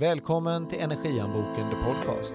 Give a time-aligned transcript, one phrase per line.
[0.00, 2.34] Välkommen till Energianboken The Podcast.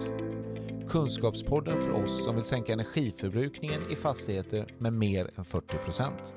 [0.90, 6.36] Kunskapspodden för oss som vill sänka energiförbrukningen i fastigheter med mer än 40 procent.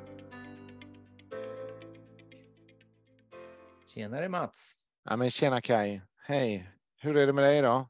[3.87, 4.73] Tjenare Mats!
[5.05, 6.01] Ja, men tjena Kai.
[6.27, 6.71] Hej.
[7.01, 7.89] Hur är det med dig då?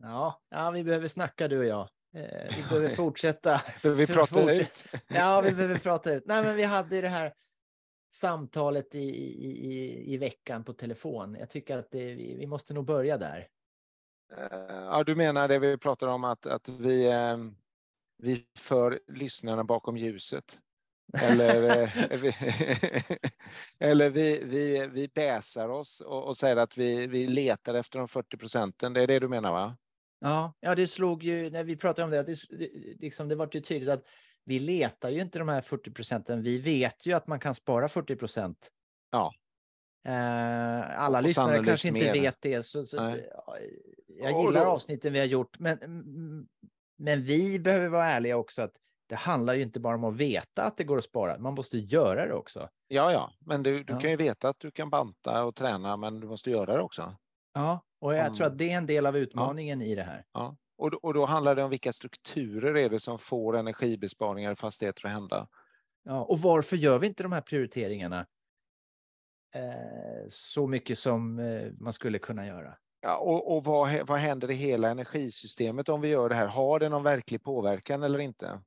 [0.00, 1.88] Ja, ja vi behöver snacka du och jag.
[2.14, 3.62] Eh, vi behöver fortsätta.
[3.82, 4.62] Behöver vi prata fortsätta.
[4.62, 4.84] ut?
[5.08, 6.22] Ja, vi behöver prata ut.
[6.26, 7.32] Nej, men vi hade ju det här
[8.08, 11.36] samtalet i, i, i, veckan på telefon.
[11.40, 13.48] Jag tycker att det, vi, måste nog börja där.
[14.36, 17.36] Eh, Ja, du menar det vi pratar om att, att vi, eh,
[18.18, 20.58] vi för lyssnarna bakom ljuset?
[21.22, 21.90] Eller, eh,
[22.22, 22.34] vi,
[23.78, 28.08] eller vi, vi, vi bäsar oss och, och säger att vi, vi letar efter de
[28.08, 28.92] 40 procenten.
[28.92, 29.76] Det är det du menar va?
[30.20, 32.20] Ja, ja, det slog ju när vi pratade om det.
[32.20, 34.04] att Det, det, liksom, det var ju tydligt att
[34.48, 36.42] vi letar ju inte de här 40 procenten.
[36.42, 38.70] Vi vet ju att man kan spara 40 procent.
[39.10, 39.34] Ja.
[40.08, 42.12] Eh, alla Och lyssnare kanske inte mer.
[42.12, 42.62] vet det.
[42.62, 43.16] Så, så, ja,
[44.08, 46.46] jag gillar då- avsnitten vi har gjort, men, mm,
[46.98, 48.72] men vi behöver vara ärliga också att
[49.08, 51.38] det handlar ju inte bara om att veta att det går att spara.
[51.38, 52.68] Man måste göra det också.
[52.88, 54.00] Ja, ja, men du, du Ja.
[54.00, 57.16] kan ju veta att du kan banta och träna, men du måste göra det också.
[57.54, 60.24] Ja, och jag Om- tror att det är en del av utmaningen i det här.
[60.32, 60.56] Ja.
[60.78, 64.56] Och, då- och då handlar det om vilka strukturer är det som får energibesparingar i
[64.56, 65.48] fastigheter att hända.
[66.02, 68.26] Ja, och varför gör vi inte de här prioriteringarna
[69.54, 72.76] eh, så mycket som eh, man skulle kunna göra?
[73.00, 76.46] Ja, och och vad, vad händer i hela energisystemet om vi gör det här?
[76.46, 78.60] Har det någon verklig påverkan eller inte?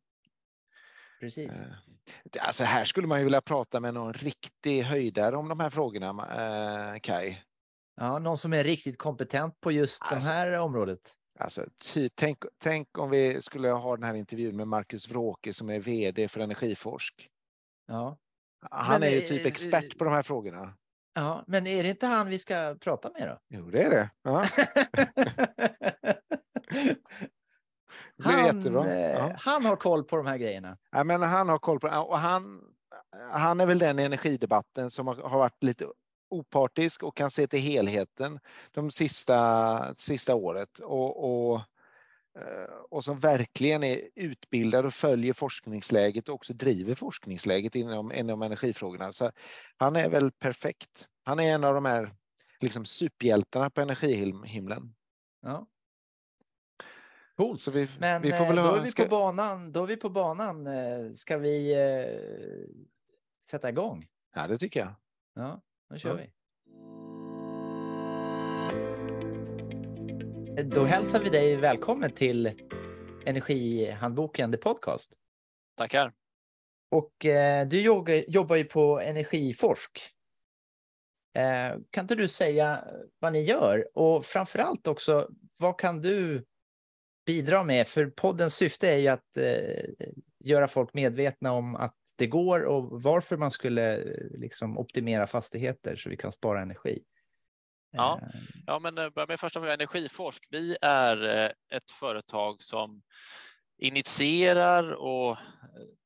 [1.19, 1.51] Precis.
[1.51, 1.67] Eh,
[2.39, 6.09] Alltså här skulle man ju vilja prata med någon riktig höjdare om de här frågorna,
[6.93, 7.37] eh, Kai.
[7.95, 10.99] Ja, någon som är riktigt kompetent på just Alltså- det här området.
[11.39, 15.69] Alltså, typ, tänk, tänk om vi skulle ha den här intervjun med Marcus Wråke som
[15.69, 17.29] är VD för Energiforsk.
[17.87, 18.17] Ja.
[18.71, 20.73] Han Men, är ju typ expert på de här frågorna.
[21.13, 23.39] ja, men är det inte han vi ska prata med då?
[23.57, 24.09] Jo, det är det.
[24.23, 24.45] Ja,
[28.17, 29.33] det han, eh, Ja.
[29.37, 30.77] han har koll på de här grejerna.
[30.91, 31.87] Ja, men han har koll på.
[31.87, 32.61] Och han,
[33.31, 35.85] han är väl den i energidebatten som har, har varit lite
[36.31, 38.39] opartisk och kan se till helheten
[38.71, 40.79] de sista, sista året.
[40.79, 41.55] Och, och,
[42.39, 48.41] eh, och som verkligen är utbildad och följer forskningsläget och också driver forskningsläget inom, inom
[48.41, 49.13] energifrågorna.
[49.13, 49.31] Så
[49.77, 51.07] han är väl perfekt.
[51.23, 52.15] Han är en av de här
[52.59, 54.95] liksom superhjältarna på energihimlen.
[55.41, 55.67] Ja.
[57.37, 57.61] Coolt.
[57.61, 59.71] Så vi, Men vi får väl eh, då är vi ska- på banan.
[59.71, 60.67] Då är vi på banan.
[60.67, 62.85] Eh, Ska vi eh,
[63.43, 64.07] sätta igång?
[64.35, 64.93] Ja, det tycker jag.
[65.33, 65.61] Ja,
[65.91, 66.15] då kör Ja.
[66.15, 66.31] vi.
[70.63, 72.51] Då hälsar vi dig välkommen till
[73.25, 75.13] Energihandboken, The Podcast.
[75.77, 76.13] Tackar.
[76.89, 79.99] Och eh, du jobbar, jobbar ju på Energiforsk.
[81.33, 82.87] Eh, kan inte du säga
[83.19, 83.97] vad ni gör?
[83.97, 86.45] Och framför allt också, vad kan du
[87.25, 87.87] bidra med?
[87.87, 89.85] För poddens syfte är ju att eh,
[90.39, 95.95] göra folk medvetna om att det går och varför man skulle eh, liksom optimera fastigheter
[95.95, 97.03] så vi kan spara energi.
[97.91, 98.19] Ja.
[98.21, 99.73] Eh, Ja, men eh, börja med första frågan.
[99.73, 100.47] Energiforsk.
[100.49, 101.23] Vi är
[101.73, 103.01] ett företag som
[103.77, 105.37] initierar och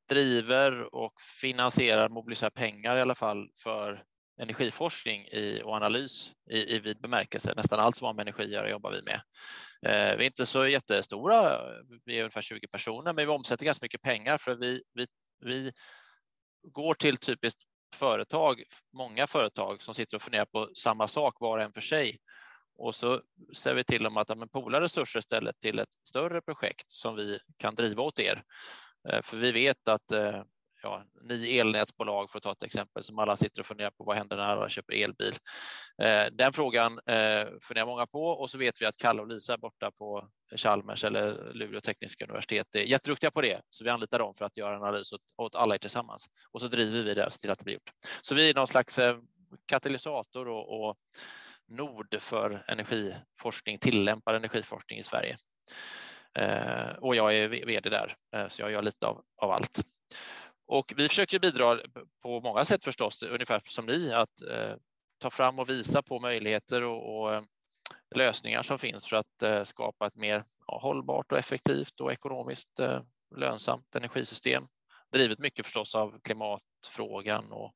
[0.10, 4.04] driver och finansierar, mobiliserar pengar i alla fall för
[4.42, 7.54] energiforskning i, och analys i, i vid bemärkelse.
[7.56, 9.22] Nästan allt som har med energi att göra jobbar vi med.
[9.86, 11.62] Eh, vi är inte så jättestora,
[12.06, 15.08] vi är ungefär 20 personer, men vi omsätter ganska mycket pengar för vi, vi,
[15.40, 15.72] vi
[16.64, 17.62] går till typiskt
[17.96, 18.64] företag,
[18.94, 22.20] många företag som sitter och funderar på samma sak var och en för sig.
[22.78, 23.22] Och så
[23.54, 27.40] säger vi till dem att ja, pola resurser istället till ett större projekt som vi
[27.58, 28.44] kan driva åt er.
[29.10, 30.44] Eh, för vi vet att eh,
[30.86, 34.18] ja, ni elnätsbolag, för att ta ett exempel, som alla sitter och funderar på vad
[34.18, 35.34] händer när alla köper elbil.
[36.04, 39.58] Eh, Den frågan eh, funderar många på och så vet vi att Kalle och Lisa
[39.58, 44.34] borta på Chalmers eller Luleå tekniska universitet är jätteduktiga på det, så vi anlitar dem
[44.36, 47.52] för att göra analys åt, åt alla er tillsammans och så driver vi det till
[47.52, 47.92] att det blir gjort.
[48.22, 49.18] Så vi är någon slags eh,
[49.66, 50.98] katalysator och, och
[51.68, 55.38] nod för energiforskning, tillämpad energiforskning i Sverige.
[56.40, 59.82] Eh, och jag är vd där, eh, så jag gör lite av, av allt.
[60.68, 61.80] Och vi försöker bidra
[62.22, 64.76] på många sätt förstås, ungefär som ni, att eh,
[65.18, 67.42] ta fram och visa på möjligheter och, och eh,
[68.16, 72.80] lösningar som finns för att eh, skapa ett mer ja, hållbart och effektivt och ekonomiskt
[72.80, 73.02] eh,
[73.36, 74.68] lönsamt energisystem.
[75.12, 77.74] Drivet mycket förstås av klimatfrågan och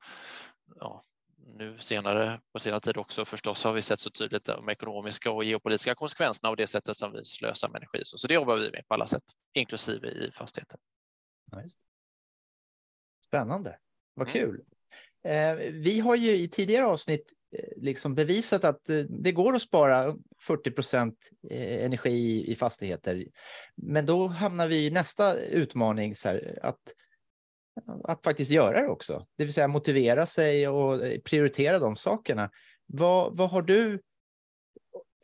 [0.80, 1.02] ja,
[1.38, 5.44] nu senare på senare tid också förstås har vi sett så tydligt de ekonomiska och
[5.44, 8.02] geopolitiska konsekvenserna av det sättet som vi slösar med energi.
[8.06, 10.80] Så, så det jobbar vi med på alla sätt, inklusive i fastigheter.
[11.56, 11.78] Nice.
[13.30, 13.78] Spännande.
[14.14, 14.42] Vad Mm.
[14.42, 14.62] kul.
[15.24, 17.34] Eh, vi har ju i tidigare avsnitt
[17.76, 23.26] liksom bevisat att det går att spara 40 procent energi i fastigheter.
[23.76, 26.80] Men då hamnar vi i nästa utmaning, så här, att,
[28.04, 29.28] att faktiskt göra det också.
[29.38, 32.52] Det vill säga motivera sig och prioritera de sakerna.
[32.86, 34.02] Vad, vad har du,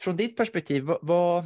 [0.02, 1.44] från ditt perspektiv, vad,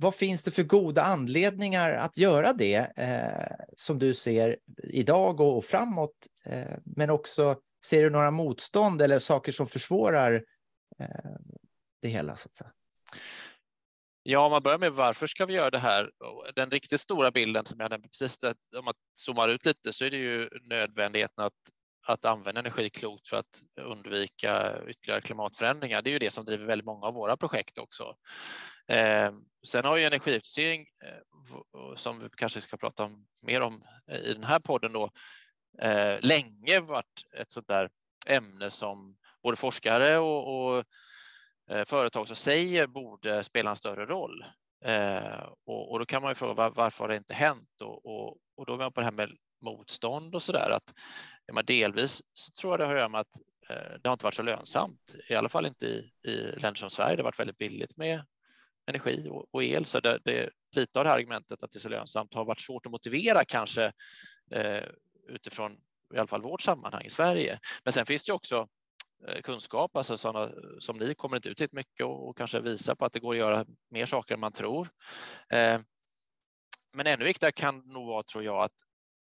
[0.00, 5.56] vad finns det för goda anledningar att göra det eh, som du ser idag och,
[5.56, 6.26] och framåt?
[6.44, 10.44] Eh, men också ser du några motstånd eller saker som försvårar
[10.98, 11.06] eh,
[12.02, 12.36] det hela?
[12.36, 12.70] Så att säga?
[14.22, 16.10] Ja, om man börjar med varför ska vi göra det här?
[16.54, 20.04] Den riktigt stora bilden som jag nämnde precis, att om man zoomar ut lite så
[20.04, 21.52] är det ju nödvändigheten att
[22.06, 26.02] att använda energi klokt för att undvika ytterligare klimatförändringar.
[26.02, 28.14] Det är ju det som driver väldigt många av våra projekt också.
[28.90, 29.32] Eh,
[29.66, 33.10] sen har ju energieffektivisering, eh, som vi kanske ska prata
[33.42, 35.10] mer om eh, i den här podden då,
[35.78, 37.90] eh, länge varit ett sånt där
[38.26, 40.84] ämne som både forskare och, och
[41.70, 44.44] eh, företag som säger borde spela en större roll.
[44.84, 47.80] Eh, och, och, då kan man ju fråga varför har det inte hänt?
[47.80, 49.30] Och, och, och då är man på det här med
[49.62, 50.70] motstånd och så där.
[50.70, 50.94] Att,
[51.46, 54.24] ja, delvis så tror jag det har att göra med att eh, det har inte
[54.24, 57.16] varit så lönsamt, i alla fall inte i, i länder som Sverige.
[57.16, 58.24] Det har varit väldigt billigt med
[58.90, 61.80] energi och, och el, så det, det, lite av det här argumentet att det är
[61.80, 63.92] så lönsamt har varit svårt att motivera kanske
[64.50, 64.84] eh,
[65.28, 65.72] utifrån
[66.14, 67.60] i alla fall vårt sammanhang i Sverige.
[67.84, 68.68] Men sen finns det också
[69.28, 72.94] eh, kunskap, alltså sådana som ni kommer inte ut hit mycket och, och kanske visar
[72.94, 74.88] på att det går att göra mer saker än man tror.
[75.52, 75.80] Eh,
[76.92, 78.74] men ännu viktigare kan nog vara, tror jag, att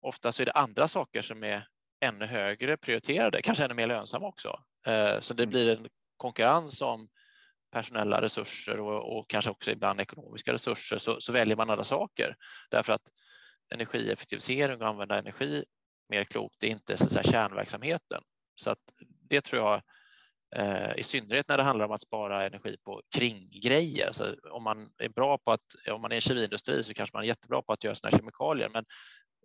[0.01, 1.67] ofta så är det andra saker som är
[1.99, 4.59] ännu högre prioriterade, kanske ännu mer lönsamma också.
[4.87, 5.49] Eh, så det mm.
[5.49, 5.87] blir en
[6.17, 7.09] konkurrens om
[7.71, 12.35] personella resurser och, och kanske också ibland ekonomiska resurser så, så, väljer man andra saker
[12.71, 13.11] därför att
[13.73, 15.63] energieffektivisering och använda energi
[16.09, 18.21] mer klokt det är inte så säga, kärnverksamheten.
[18.55, 18.79] Så att
[19.29, 19.81] det tror jag
[20.55, 24.09] eh, i synnerhet när det handlar om att spara energi på kringgrejer.
[24.11, 25.61] Så om man är bra på att,
[25.91, 28.69] om man är en kemiindustri så kanske man är jättebra på att göra sina kemikalier,
[28.73, 28.85] men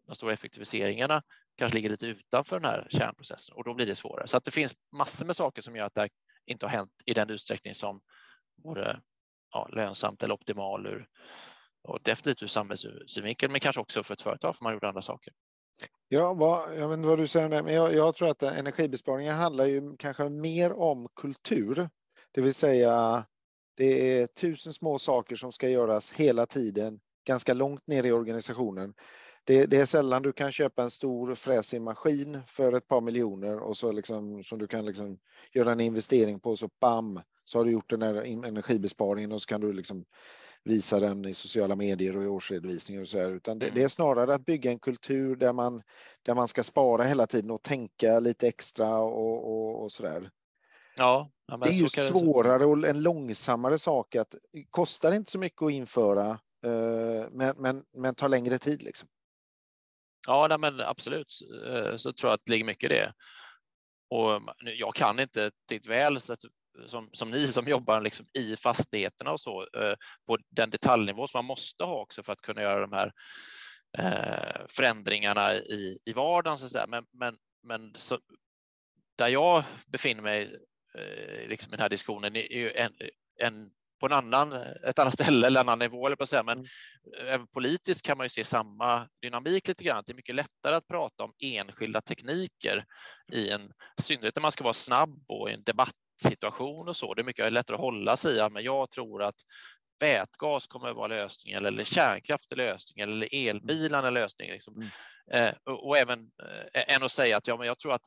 [0.06, 1.22] de stora effektiviseringarna
[1.58, 4.26] kanske ligger lite utanför den här kärnprocessen och då blir det svårare.
[4.26, 6.10] Så att det finns massor med saker som gör att det här
[6.46, 8.00] inte har hänt i den utsträckning som
[8.64, 9.00] vore
[9.52, 11.06] ja, lönsamt eller optimal ur
[11.82, 15.32] och definitivt ur samhällssynvinkel, men kanske också för ett företag för man gjorde andra saker.
[16.08, 19.34] Ja, vad, jag vet inte vad du säger där, men jag, jag tror att energibesparingar
[19.34, 21.88] handlar ju kanske mer om kultur,
[22.32, 23.26] det vill säga
[23.76, 28.94] det är tusen små saker som ska göras hela tiden, ganska långt ner i organisationen
[29.44, 33.58] det, det, är sällan du kan köpa en stor fräsig maskin för ett par miljoner
[33.58, 35.18] och så liksom, som du kan liksom
[35.52, 38.14] göra en investering på så bam så har du gjort den här
[38.46, 40.04] energibesparingen och så kan du liksom
[40.64, 43.30] visa den i sociala medier och i årsredovisningar och så här.
[43.30, 43.88] Utan det, det, är mm.
[43.88, 45.82] snarare att bygga en kultur där man,
[46.22, 50.30] där man ska spara hela tiden och tänka lite extra och, och, och så där.
[50.96, 54.34] Ja, det är ju svårare och en långsammare sak att
[54.70, 56.30] kostar inte så mycket att införa
[56.64, 58.82] eh, men, men, men tar längre tid.
[58.82, 59.08] Liksom.
[60.26, 61.32] Ja, nej, men absolut
[61.66, 63.12] eh, så tror jag att det ligger mycket i det.
[64.10, 66.20] Och mm, jag kan inte tillräckligt väl
[66.86, 69.94] som, som ni som jobbar liksom i fastigheterna och så eh,
[70.26, 73.12] på den detaljnivå som man måste ha också för att kunna göra de här
[73.98, 76.58] eh, förändringarna i, i vardagen.
[76.58, 76.86] Så att säga.
[76.86, 78.18] Men, men, men så,
[79.16, 80.60] där jag befinner mig
[80.94, 82.92] eh, liksom i den här diskussionen är ju en,
[83.40, 83.70] en
[84.02, 84.52] på en annan,
[84.86, 86.42] ett annat ställe eller en annan nivå, eller på säga.
[86.42, 86.66] men mm.
[87.28, 90.02] även politiskt kan man ju se samma dynamik lite grann.
[90.06, 92.84] Det är mycket lättare att prata om enskilda tekniker
[93.32, 97.14] i en synnerhet när man ska vara snabb och i en debattsituation och så.
[97.14, 99.36] Det är mycket lättare att hålla sig i, men jag tror att
[100.00, 104.52] vätgas kommer att vara lösningen eller kärnkraft är lösningen eller elbilarna är lösningen.
[104.52, 104.74] Liksom.
[104.76, 104.88] Mm.
[105.32, 106.30] Eh, och, och, även
[106.74, 108.02] eh, än att säga att ja, men jag tror att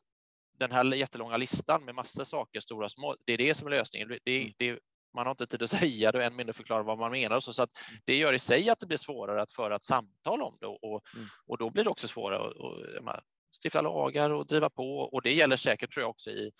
[0.58, 3.70] den här jättelånga listan med massor saker, stora och små, det är det som är
[3.70, 4.08] lösningen.
[4.24, 4.52] Det, mm.
[4.58, 4.78] det,
[5.16, 7.40] man har inte tid att säga det och än mindre förklara vad man menar.
[7.40, 8.00] Så, så att mm.
[8.04, 11.02] det gör i sig att det blir svårare att föra ett samtal om det och,
[11.14, 11.26] mm.
[11.46, 13.24] och då blir det också svårare att, att
[13.64, 14.98] stifta lagar och driva på.
[14.98, 16.52] Och det gäller säkert tror jag också i,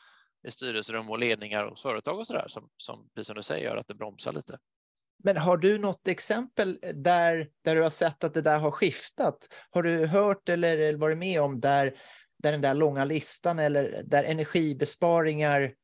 [0.47, 3.65] i styrelserum och ledningar och företag och så där som, som, precis som du säger,
[3.65, 4.59] gör att det bromsar lite.
[5.25, 9.49] Men har du något exempel där, där du har sett att det där har skiftat?
[9.71, 11.95] Har du hört eller varit med om där,
[12.39, 15.75] där den där långa listan eller där energibesparingar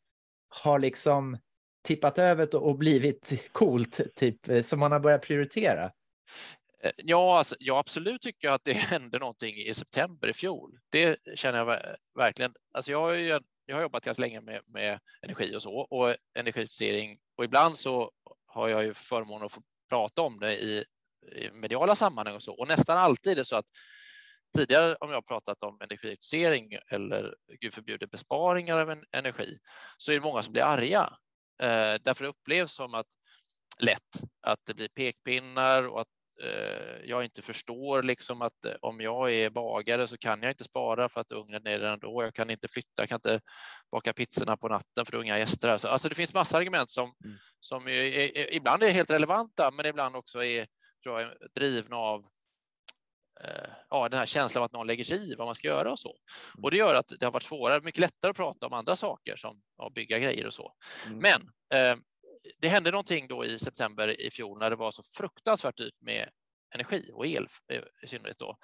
[0.48, 1.38] har liksom
[1.82, 5.92] tippat över och blivit coolt, typ, eh, som man har börjat prioritera?
[6.82, 10.78] Eh, ja, alltså, jag absolut tycker att det hände någonting i september i fjol.
[10.90, 12.54] Det känner jag verkligen.
[12.74, 16.16] Alltså jag, har ju, jag har jobbat ganska länge med, med energi och så och
[16.34, 18.10] energifixering och ibland så
[18.46, 20.84] har jag ju förmånen att få prata om det i,
[21.32, 23.66] i mediala sammanhang och så och nästan alltid är det så att
[24.56, 29.58] tidigare om jag har pratat om energieffektivisering eller gud förbjuder besparingar av en, energi
[29.96, 31.16] så är det många som blir arga.
[31.62, 33.06] Eh, därför det upplevs som att
[33.78, 36.08] lätt att det blir pekpinnar och att
[36.42, 40.64] eh, jag inte förstår liksom att eh, om jag är bagare så kan jag inte
[40.64, 42.22] spara för att ugnen är där ändå.
[42.22, 43.40] Jag kan inte flytta, jag kan inte
[43.92, 45.68] baka pizzorna på natten för det är unga gäster.
[45.68, 47.36] Alltså, alltså det finns massa argument som, mm.
[47.60, 50.66] som är, är, ibland är helt relevanta, men ibland också är
[51.02, 52.24] tror jag, drivna av
[53.90, 55.98] ja, den här känslan av att någon lägger sig i vad man ska göra och
[55.98, 56.16] så.
[56.62, 59.36] Och det gör att det har varit svårare, mycket lättare att prata om andra saker
[59.36, 60.72] som att bygga grejer och så.
[61.06, 61.18] Mm.
[61.18, 61.40] Men
[61.74, 61.98] eh,
[62.58, 66.28] det hände någonting då i september i fjol när det var så fruktansvärt dyrt med
[66.74, 67.46] energi och el
[68.02, 68.56] i synnerhet då.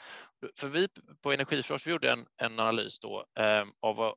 [0.57, 0.89] För vi
[1.23, 4.15] på Energiforsk vi gjorde en, en analys då eh, av vad,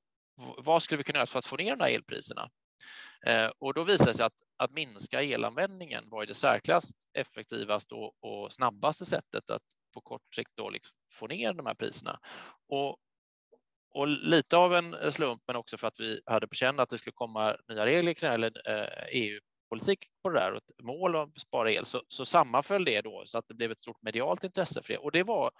[0.57, 2.49] vad skulle vi kunna göra för att få ner de här elpriserna?
[3.27, 8.13] Eh, och då visade det sig att, att minska elanvändningen var det särklass effektivaste och,
[8.21, 9.63] och snabbaste sättet att
[9.93, 12.19] på kort sikt då liksom få ner de här priserna.
[12.67, 12.97] Och,
[13.93, 16.97] och lite av en slump, men också för att vi hade på känn att det
[16.97, 21.29] skulle komma nya regler kring eller eh, EU-politik på det där och ett mål om
[21.35, 24.43] att spara el, så, så sammanföll det då så att det blev ett stort medialt
[24.43, 24.99] intresse för det.
[24.99, 25.51] Och det var,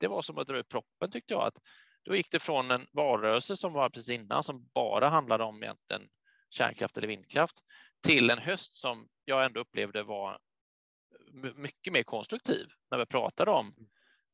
[0.00, 1.46] det var som att dra ut proppen tyckte jag.
[1.46, 1.58] Att
[2.04, 6.08] då gick det från en valrörelse som var precis innan som bara handlade om egentligen
[6.50, 7.56] kärnkraft eller vindkraft
[8.02, 10.38] till en höst som jag ändå upplevde var
[11.56, 13.74] mycket mer konstruktiv när vi pratade om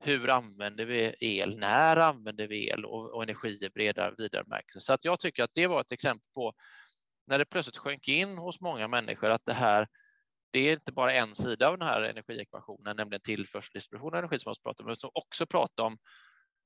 [0.01, 4.81] hur använder vi el, när använder vi el och, och energi i bredare vidare bemärkelse.
[4.81, 6.53] Så att jag tycker att det var ett exempel på
[7.27, 9.89] när det plötsligt sjönk in hos många människor att det här
[10.51, 14.39] det är inte bara en sida av den här energiekvationen, nämligen tillförsel, distribution av energi
[14.39, 15.99] som jag pratar om, utan också prata om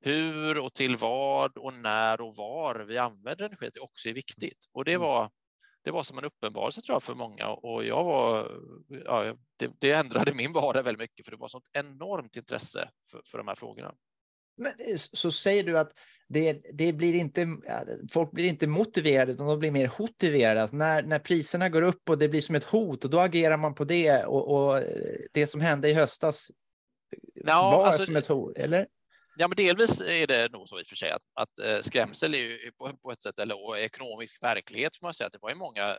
[0.01, 4.69] hur och till vad och när och var vi använder energi, det också är viktigt.
[4.73, 5.01] Och det mm.
[5.01, 5.31] var
[5.85, 8.51] det var som en uppenbarelse tror jag för många och jag var,
[8.89, 13.23] ja, det, det ändrade min vardag väldigt mycket för det var sånt enormt intresse för,
[13.27, 13.95] för de här frågorna.
[14.57, 15.93] Men eh, så säger du att
[16.29, 17.47] det, det blir inte,
[18.13, 20.63] folk blir inte motiverade utan de blir mer hotiverade.
[20.63, 23.57] Alltså när, när priserna går upp och det blir som ett hot och då agerar
[23.57, 26.51] man på det och, och eh, det som hände i höstas
[27.35, 28.87] ja, var alltså, som ett hot, eller?
[29.43, 32.35] Ja, men delvis är det nog så i och för sig att, att eh, skrämsel
[32.35, 35.51] är ju på, på ett sätt, eller ekonomisk verklighet får man säga, att det var
[35.51, 35.97] ju många eh,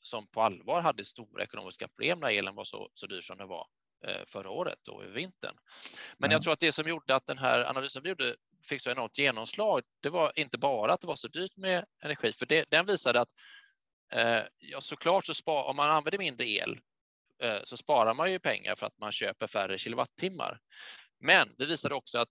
[0.00, 3.48] som på allvar hade stora ekonomiska problem när elen var så, så dyr som den
[3.48, 3.66] var
[4.06, 5.56] eh, förra året och över vintern.
[6.18, 6.34] Men ja.
[6.34, 8.34] jag tror att det som gjorde att den här analysen vi gjorde
[8.68, 12.32] fick så enormt genomslag, det var inte bara att det var så dyrt med energi,
[12.32, 13.30] för det, den visade att
[14.12, 16.80] eh, ja, såklart så spar, om man använder mindre el
[17.42, 20.60] eh, så sparar man ju pengar för att man köper färre kilowattimmar.
[21.20, 22.28] Men det visade också att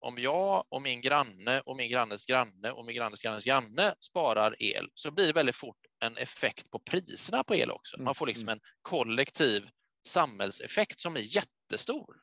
[0.00, 4.62] om jag och min granne och min grannes granne och min grannes grannes granne sparar
[4.62, 8.00] el så blir det väldigt fort en effekt på priserna på el också.
[8.00, 8.52] Man får liksom mm.
[8.52, 9.68] en kollektiv
[10.06, 12.16] samhällseffekt som är jättestor.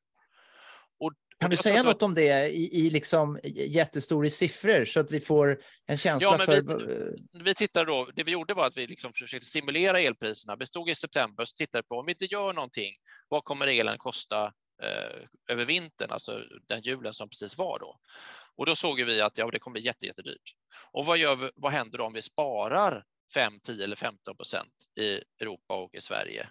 [0.99, 5.11] Och, kan du säga något om det i, i liksom jättestor i siffror så att
[5.11, 6.77] vi får en känsla ja, men för...
[7.33, 10.55] Vi, vi tittade då, det vi gjorde var att vi liksom försökte simulera elpriserna.
[10.55, 12.93] Vi stod i september och tittade på om vi inte gör någonting,
[13.29, 14.53] vad kommer elen kosta
[15.47, 17.99] över vintern, alltså den julen som precis var då.
[18.55, 20.55] Och då såg vi att ja, det kommer bli jätte, jättedyrt.
[20.91, 25.21] Och vad, gör vi, vad händer om vi sparar 5, 10 eller 15 procent i
[25.41, 26.49] Europa och i Sverige?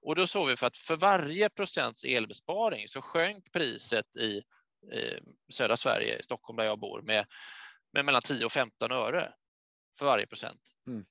[0.00, 4.42] Och då såg vi för att för varje procents elbesparing så sjönk priset i
[4.92, 5.18] eh,
[5.52, 7.26] södra Sverige, i Stockholm där jag bor, med,
[7.92, 9.32] med mellan 10 och 15 öre
[9.98, 10.60] för varje procent.
[10.86, 11.04] Mm.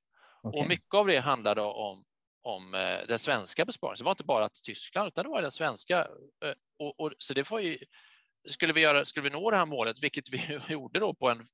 [0.44, 0.62] Okay.
[0.62, 2.04] Och mycket av det handlade om
[2.42, 3.98] om eh, den svenska besparingen.
[3.98, 6.00] Så det var inte bara till Tyskland, utan det var den svenska.
[6.46, 7.78] Eh, och, och, så det var ju,
[8.50, 11.40] skulle vi, göra, skulle vi nå det här målet, vilket vi gjorde då på en
[11.40, 11.46] uh,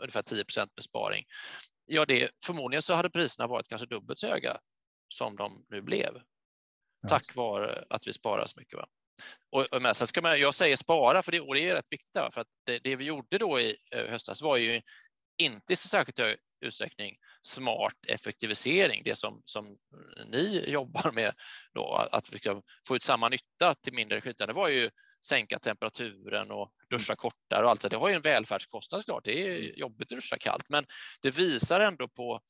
[0.00, 1.24] ungefär 10% besparing,
[1.86, 4.58] ja, det, förmodligen så hade priserna varit kanske dubbelt så höga
[5.08, 6.20] som de nu blev.
[7.08, 8.74] Tack vare att vi sparar så mycket.
[8.74, 8.86] Va?
[9.50, 11.92] Och, och men sen ska man, jag säger spara, för det, och det är rätt
[11.92, 14.82] viktigt, där, för att det, det vi gjorde då i höstas var ju
[15.38, 16.20] inte så särskilt
[16.60, 19.66] utsträckning smart effektivisering, det som, som
[20.26, 21.34] ni jobbar med,
[21.74, 24.34] då, att liksom få ut samma nytta till mindre energi.
[24.38, 24.90] Det var ju
[25.26, 27.82] sänka temperaturen och duscha kortare och allt.
[27.82, 29.24] Så det har ju en välfärdskostnad såklart.
[29.24, 29.72] Det är mm.
[29.76, 30.86] jobbigt att duscha kallt, men
[31.22, 32.40] det visar ändå på,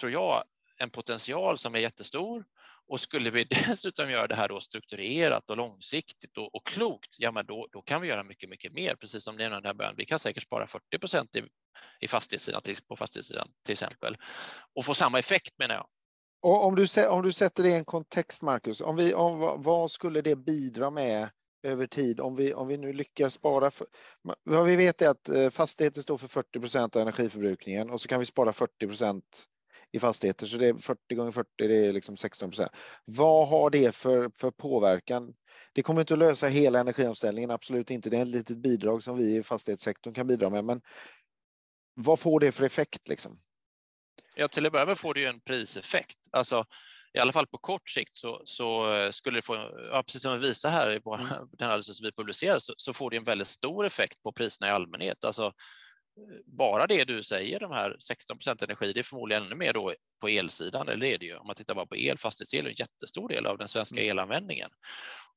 [0.00, 0.44] tror jag,
[0.76, 2.44] en potential som är jättestor
[2.92, 7.32] och skulle vi dessutom göra det här då strukturerat och långsiktigt och, och klokt, ja,
[7.32, 8.94] men då, då kan vi göra mycket, mycket mer.
[8.94, 9.94] Precis som ni nämnde här början.
[9.96, 11.42] Vi kan säkert spara 40 procent i,
[12.00, 14.16] i fastighetssidan, på fastighetssidan till exempel
[14.74, 15.86] och få samma effekt menar jag.
[16.42, 19.90] Och om du, om du sätter det i en kontext, Marcus, om vi, om, vad
[19.90, 21.28] skulle det bidra med
[21.62, 23.70] över tid om vi, om vi nu lyckas spara?
[23.70, 23.86] För,
[24.42, 28.08] vad vi vet är att eh, fastigheter står för 40 procent av energiförbrukningen och så
[28.08, 29.48] kan vi spara 40 procent
[29.92, 32.72] i fastigheter, så det är 40 gånger 40, det är liksom 16 procent.
[33.04, 35.34] Vad har det för, för påverkan?
[35.72, 38.10] Det kommer inte att lösa hela energiomställningen, absolut inte.
[38.10, 40.80] Det är ett litet bidrag som vi i fastighetssektorn kan bidra med, men
[41.94, 43.08] vad får det för effekt?
[43.08, 43.40] Liksom?
[44.34, 46.18] Ja, till att börja med får det ju en priseffekt.
[46.30, 46.64] Alltså,
[47.14, 49.54] i alla fall på kort sikt så, så eh, skulle det få,
[49.92, 51.48] ja, precis som vi visar här i vår, mm.
[51.52, 54.68] den analys som vi publicerar, så, så, får det en väldigt stor effekt på priserna
[54.68, 55.24] i allmänhet.
[55.24, 55.52] Alltså,
[56.46, 59.94] bara det du säger, de här 16 procent energi, det är förmodligen ännu mer då
[60.20, 61.36] på elsidan, eller är det ju.
[61.36, 64.10] Om man tittar bara på el, fastighetsel, en jättestor del av den svenska mm.
[64.10, 64.70] elanvändningen.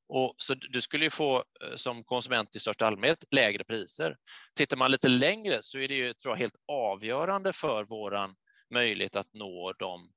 [0.07, 4.17] Och så du skulle ju få eh, som konsument i största allmänhet lägre priser.
[4.55, 8.35] Tittar man lite längre så är det ju tror jag, helt avgörande för våran
[8.73, 10.11] möjlighet att nå de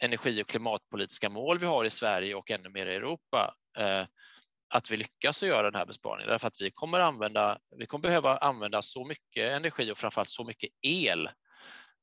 [0.00, 3.54] energi och klimatpolitiska mål vi har i Sverige och ännu mer i Europa.
[4.74, 7.58] Att vi lyckas göra den här besparingen därför att vi kommer använda.
[7.78, 11.26] Vi kommer behöva använda så mycket energi och framförallt så mycket el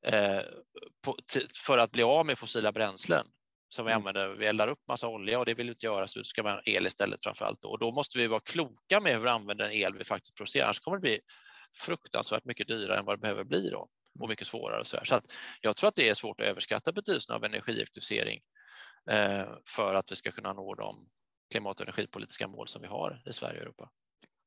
[0.06, 0.40] eh,
[1.04, 1.16] på,
[1.66, 3.26] för att bli av med fossila bränslen
[3.68, 4.00] som vi mm.
[4.00, 4.28] använder.
[4.28, 6.62] Vi eldar upp massa olja och det vill vi inte göra så vi ska ha
[6.64, 7.64] el istället framför allt.
[7.64, 10.64] Och då måste vi vara kloka med hur vi använder den el vi faktiskt producerar.
[10.64, 11.20] Annars kommer det bli
[11.74, 13.88] fruktansvärt mycket dyrare än vad det behöver bli då
[14.20, 14.84] och mycket svårare.
[14.84, 15.04] Så, här.
[15.04, 15.20] så
[15.60, 18.40] jag tror att det är svårt att överskatta betydelsen av energieffektivisering
[19.10, 21.08] eh, för att vi ska kunna nå de
[21.50, 23.90] klimat och energipolitiska mål som vi har i Sverige och Europa.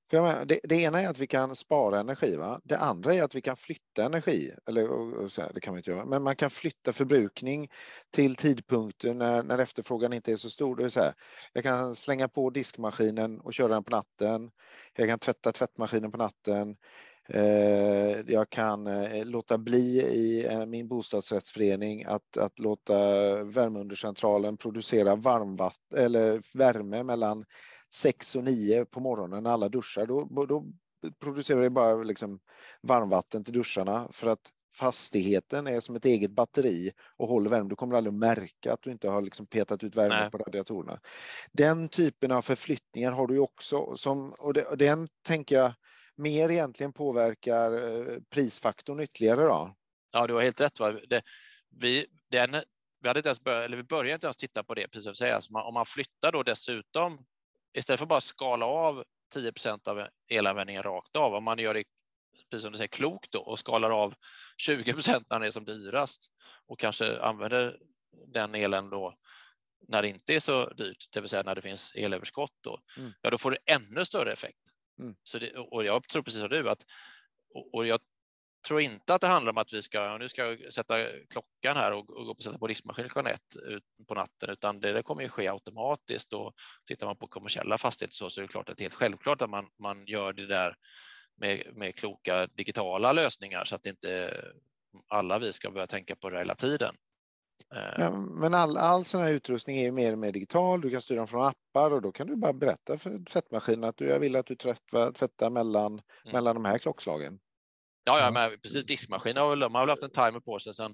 [0.10, 2.36] För menar, det, det, ena är att vi kan spara energi.
[2.36, 2.62] Va?
[2.64, 4.52] Det andra är att vi kan flytta energi.
[4.68, 6.06] Eller, och, och så här, det kan man inte göra.
[6.06, 7.70] Men man kan flytta förbrukning
[8.12, 10.76] till tidpunkter när, när efterfrågan inte är så stor.
[10.76, 11.14] Det så här,
[11.54, 14.52] jag kan slänga på diskmaskinen och köra den på natten.
[14.96, 16.76] Jag kan tvätta tvättmaskinen på natten.
[17.30, 22.94] Eh, jag kan eh, låta bli i eh, min bostadsrättsförening att, att låta
[23.44, 27.46] värmeundercentralen producera varmvatten eller värme mellan
[27.94, 30.06] 6 och 9 på morgonen när alla duschar.
[30.06, 30.66] Då, då
[31.20, 32.40] producerar det bara liksom
[32.82, 37.70] varmvatten till duscharna för att fastigheten är som ett eget batteri och håller värme.
[37.70, 40.32] Du kommer aldrig att märka att du inte har liksom petat ut värme Nej.
[40.32, 41.00] på radiatorerna.
[41.52, 43.96] Den typen av förflyttningar har du också.
[43.96, 45.74] Som, och, det, och den tänker jag
[46.16, 49.42] mer egentligen påverkar eh, prisfaktorn ytterligare.
[49.42, 49.76] Då.
[50.12, 50.80] Ja, du har helt rätt.
[50.80, 50.92] Va?
[50.92, 51.22] Det,
[51.70, 52.52] vi, den,
[53.02, 55.32] vi, hade inte ens börjat, eller vi började inte ens titta på det, precis som.
[55.34, 57.26] Alltså om man flyttar då dessutom,
[57.74, 59.04] istället för att bara skala av
[59.36, 61.84] 10% av elanvändningen rakt av, om man gör det
[62.50, 64.14] precis som du säger, klokt då, och skalar av
[64.58, 66.32] 20 när den är som dyrast
[66.68, 67.78] och kanske använder
[68.28, 69.18] den elen då
[69.88, 73.14] när det inte är så dyrt, det vill säga när det finns elöverskott, då, mm.
[73.22, 74.62] ja, då får det ännu större effekt.
[75.00, 75.16] Mm.
[75.24, 76.86] Så det, och jag tror precis som du att
[77.54, 78.00] och, och jag
[78.68, 80.96] tror inte att det handlar om att vi ska, nu ska jag sätta
[81.30, 84.80] klockan här och, och gå och sätta på diskmaskin klockan ett ut på natten, utan
[84.80, 86.54] det, det kommer ju ske automatiskt och
[86.86, 89.42] tittar man på kommersiella fastigheter så, så är det klart att det är helt självklart
[89.42, 90.76] att man, man gör det där
[91.38, 94.42] med, med kloka digitala lösningar så att inte
[95.08, 96.96] alla vi ska börja tänka på det hela tiden.
[97.76, 97.94] Eh.
[97.98, 100.82] Ja, men all, all sån här utrustning är mer och mer digital.
[100.82, 103.98] Du kan styra dem från appar och då kan du bara berätta för tvättmaskinen att
[103.98, 106.04] du, jag vill att du tvättar, tvättar mellan, mm.
[106.34, 107.40] mellan de här klockslagen.
[108.06, 108.86] Ja, ja men precis.
[108.86, 110.94] Diskmaskiner har, man har väl haft en timer på sig sedan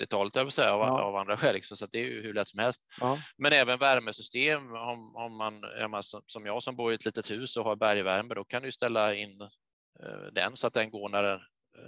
[0.00, 1.02] 80-talet av, ja.
[1.02, 2.80] av andra skäl, liksom, så det är ju hur lätt som helst.
[3.00, 3.18] Ja.
[3.36, 7.56] Men även värmesystem, om, om man, man som jag som bor i ett litet hus
[7.56, 11.22] och har bergvärme, då kan du ställa in uh, den så att den går när
[11.22, 11.40] den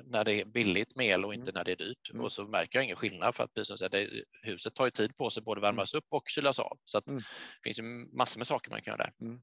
[0.04, 1.58] när det är billigt med el och inte mm.
[1.58, 2.10] när det är dyrt.
[2.10, 2.24] Mm.
[2.24, 4.08] Och så märker jag ingen skillnad för att precis som det,
[4.42, 5.98] huset tar ju tid på sig både värmas mm.
[5.98, 6.78] upp och kylas av.
[6.84, 7.18] Så att mm.
[7.18, 7.82] det finns ju
[8.16, 9.12] massor med saker man kan göra där.
[9.26, 9.40] Mm.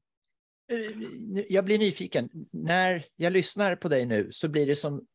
[0.72, 2.30] Eh, jag blir nyfiken.
[2.52, 5.08] När jag lyssnar på dig nu så blir det som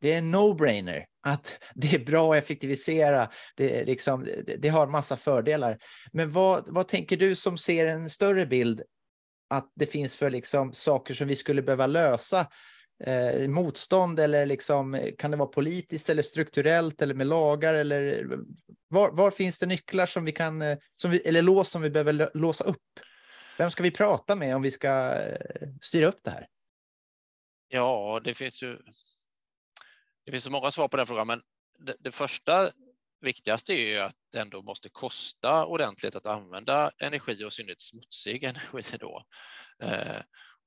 [0.00, 3.30] det är en no-brainer att det är bra att effektivisera.
[3.56, 5.78] Det, är liksom, det, det har massa fördelar.
[6.12, 8.82] Men vad, vad tänker du som ser en större bild
[9.50, 12.46] att det finns för liksom saker som vi skulle behöva lösa
[13.06, 18.26] eh, motstånd eller liksom, kan det vara politiskt eller strukturellt eller med lagar eller
[18.88, 21.90] var, var finns det nycklar som vi kan, eh, som vi, eller lås som vi
[21.90, 23.00] behöver låsa upp?
[23.58, 26.48] Vem ska vi prata med om vi ska eh, styra upp det här?
[27.68, 28.78] Ja, det finns ju.
[30.24, 31.42] Det finns så många svar på den frågan, men
[31.78, 32.70] det, det första
[33.20, 38.44] viktigaste är ju att det ändå måste kosta ordentligt att använda energi och synnerhet smutsig
[38.44, 39.24] energi då.
[39.82, 40.22] Eh,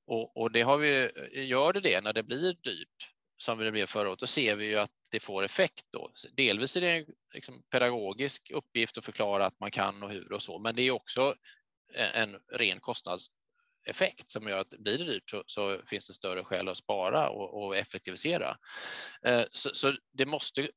[0.06, 3.86] och, och det har vi, gör det det när det blir dyrt som det blev
[3.86, 5.86] förra året, då ser vi ju att det får effekt.
[5.92, 6.12] Då.
[6.36, 10.42] Delvis är det en liksom pedagogisk uppgift att förklara att man kan och hur och
[10.42, 11.34] så, men det är också
[11.94, 16.68] en ren kostnadseffekt som gör att blir det dyrt så, så finns det större skäl
[16.68, 18.56] att spara och, och effektivisera.
[19.26, 20.70] Eh, så, så, det måste,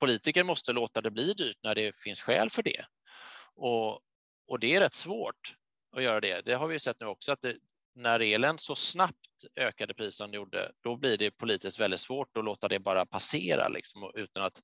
[0.00, 2.84] politiker måste låta det bli dyrt när det finns skäl för det.
[3.54, 4.00] Och,
[4.46, 5.54] och det är rätt svårt
[5.96, 6.40] att göra det.
[6.40, 7.56] Det har vi sett nu också att det,
[7.94, 12.36] när elen så snabbt ökade pris som det gjorde, då blir det politiskt väldigt svårt
[12.36, 14.62] att låta det bara passera liksom, utan att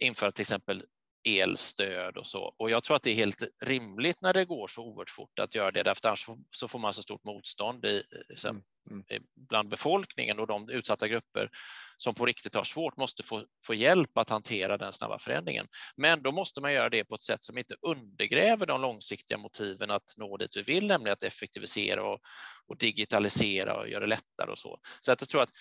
[0.00, 0.84] införa till exempel
[1.26, 2.54] elstöd och så.
[2.56, 5.54] Och jag tror att det är helt rimligt när det går så oerhört fort att
[5.54, 8.02] göra det, därför annars så får man så stort motstånd i,
[8.44, 8.62] mm.
[8.90, 9.22] Mm.
[9.48, 11.50] bland befolkningen och de utsatta grupper
[11.96, 15.66] som på riktigt har svårt måste få, få hjälp att hantera den snabba förändringen.
[15.96, 19.90] Men då måste man göra det på ett sätt som inte undergräver de långsiktiga motiven
[19.90, 22.20] att nå dit vi vill, nämligen att effektivisera och,
[22.66, 24.78] och digitalisera och göra det lättare och så.
[25.00, 25.52] Så att jag tror att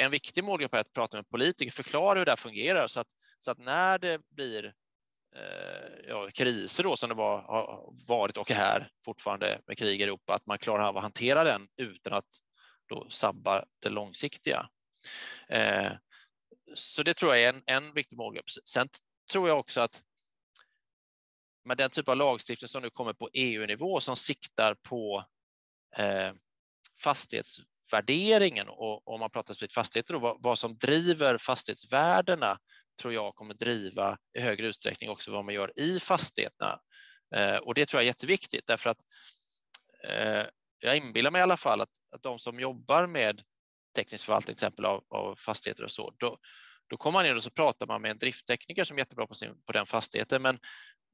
[0.00, 3.08] en viktig målgrupp är att prata med politiker, förklara hur det här fungerar så att,
[3.38, 4.74] så att när det blir
[5.36, 10.00] eh, ja, kriser då som det var, har varit och är här fortfarande med krig
[10.00, 12.28] i Europa, att man klarar av att hantera den utan att
[12.88, 14.68] då sabba det långsiktiga.
[15.48, 15.92] Eh,
[16.74, 18.50] så det tror jag är en, en viktig målgrupp.
[18.64, 18.88] Sen
[19.32, 20.02] tror jag också att
[21.64, 25.24] med den typ av lagstiftning som nu kommer på EU-nivå som siktar på
[25.96, 26.32] eh,
[27.92, 32.58] värderingen, och om man pratar specifikt fastigheter då, vad, vad, som driver fastighetsvärdena
[33.00, 36.80] tror jag kommer driva i högre utsträckning också vad man gör i fastigheterna.
[37.36, 38.98] Eh, och det tror jag är jätteviktigt därför att
[40.08, 40.46] eh,
[40.78, 43.42] jag inbillar mig i alla fall att, att de som jobbar med
[43.96, 46.38] teknisk förvaltning till exempel av, av fastigheter och så, då,
[46.88, 49.34] då kommer man in och så pratar man med en drifttekniker som är jättebra på,
[49.34, 50.58] sin, på den fastigheten, men,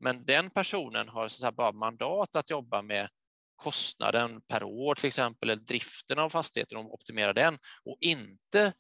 [0.01, 3.09] men den personen har så bara mandat att jobba med
[3.57, 8.73] kostnaden per år till exempel, eller driften av fastigheten och optimera den och inte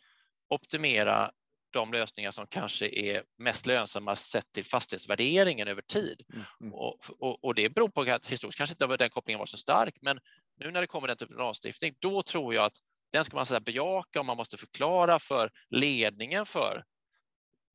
[0.48, 1.30] optimera
[1.70, 6.22] de lösningar som kanske är mest lönsamma sett till fastighetsvärderingen över tid.
[6.32, 6.74] Mm, mm.
[6.74, 9.94] Och, och, och, det beror på att historiskt kanske inte den kopplingen var så stark,
[10.00, 10.18] men
[10.56, 12.76] nu när det kommer den typen av lagstiftning, då tror jag att
[13.12, 16.84] den ska man så bejaka och man måste förklara för ledningen för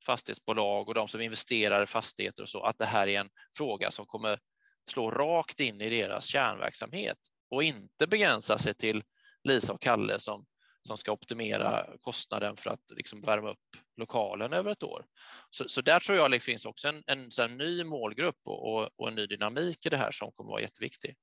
[0.05, 3.91] fastighetsbolag och de som investerar i fastigheter och så att det här är en fråga
[3.91, 4.39] som kommer
[4.89, 7.17] slå rakt in i deras kärnverksamhet
[7.49, 9.03] och inte begränsa sig till
[9.43, 10.45] Lisa och Kalle som,
[10.87, 13.57] som ska optimera kostnaden för att liksom värma upp
[13.97, 15.05] lokalen över ett år.
[15.49, 18.89] Så, så där tror jag det finns också en, en, en ny målgrupp och, och,
[18.95, 21.15] och, en ny dynamik i det här som kommer vara jätteviktig.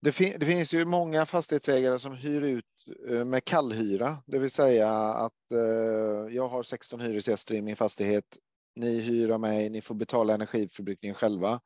[0.00, 2.64] Det, fin det, finns ju många fastighetsägare som hyr ut
[3.08, 8.38] eh, med kallhyra, det vill säga att eh, jag har 16 hyresgäster i min fastighet.
[8.74, 11.60] Ni hyr av mig, ni får betala energiförbrukningen själva.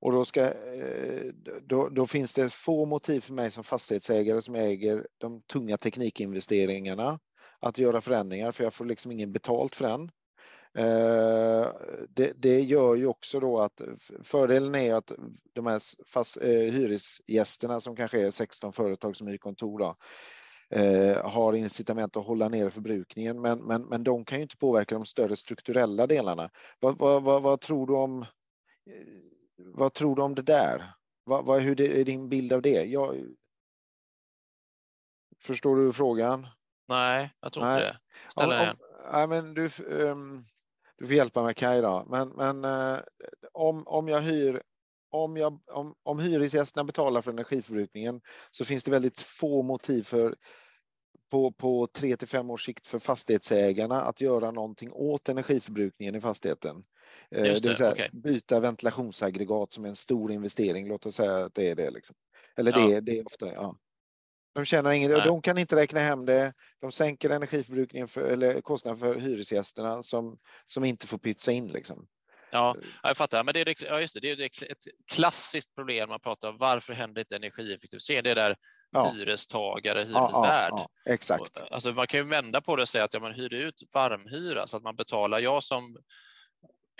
[0.00, 4.54] Och då, ska, eh, då, då, finns det få motiv för mig som fastighetsägare som
[4.54, 7.18] äger de tunga teknikinvesteringarna
[7.60, 10.10] att göra förändringar, för jag får liksom ingen betalt för den.
[10.78, 11.72] Eh,
[12.08, 13.80] det, det, gör ju också då att
[14.22, 15.12] fördelen är att
[15.52, 19.96] de här fast, eh, hyresgästerna som kanske är 16 företag som hyr kontor då,
[20.72, 24.94] eh, har incitament att hålla ner förbrukningen, men, men, men de kan ju inte påverka
[24.94, 26.50] de större strukturella delarna.
[26.80, 28.24] Vad, vad, vad, vad tror du om
[29.56, 30.92] vad tror du om det där?
[31.24, 32.84] Vad, vad, hur är din bild av det?
[32.84, 33.26] Jag,
[35.40, 36.46] förstår du frågan?
[36.88, 37.98] Nej, jag tror inte det.
[38.28, 38.76] Ställ om,
[39.12, 40.46] nej, men du, um,
[40.98, 42.06] du får hjälpa mig Kaj då.
[42.08, 43.00] Men, men eh,
[43.52, 44.62] om, om jag hyr
[45.10, 50.36] om, jag, om, om hyresgästerna betalar för energiförbrukningen så finns det väldigt få motiv för
[51.32, 56.20] på, på tre till fem års sikt för fastighetsägarna att göra någonting åt energiförbrukningen i
[56.20, 56.84] fastigheten.
[57.30, 58.08] Eh, det, det vill säga okay.
[58.12, 60.88] byta ventilationsaggregat som är en stor investering.
[60.88, 61.90] Låt oss säga att det är det.
[61.90, 62.16] Liksom.
[62.56, 62.86] Eller ja.
[62.86, 63.76] det, det är ofta ja.
[64.54, 66.52] De tjänar inget, de kan inte räkna hem det.
[66.80, 71.66] De sänker energiförbrukningen för, eller kostnaden för hyresgästerna som, som inte får pytsa in.
[71.66, 72.06] Liksom.
[72.54, 73.44] Ja, jag fattar.
[73.44, 76.58] Men det är, ja, just det, det är ett klassiskt problem man pratar om.
[76.58, 78.22] Varför händer inte energieffektivisering?
[78.22, 78.56] Det är där
[78.90, 79.10] ja.
[79.10, 80.72] hyrestagare, hyresvärd.
[80.72, 81.62] Ja, ja, exakt.
[81.70, 84.66] Alltså man kan ju vända på det och säga att ja, man hyr ut varmhyra
[84.66, 85.38] så att man betalar.
[85.38, 85.96] Jag som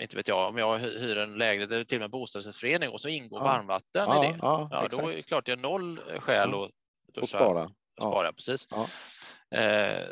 [0.01, 3.09] inte vet jag, om jag hyr en lägenhet eller till och med bostadsrättsförening och så
[3.09, 4.37] ingår varmvatten i det.
[4.41, 7.71] Ja, då är det klart det är noll skäl att och spara.
[7.99, 8.67] spara precis.
[9.51, 10.07] Eh,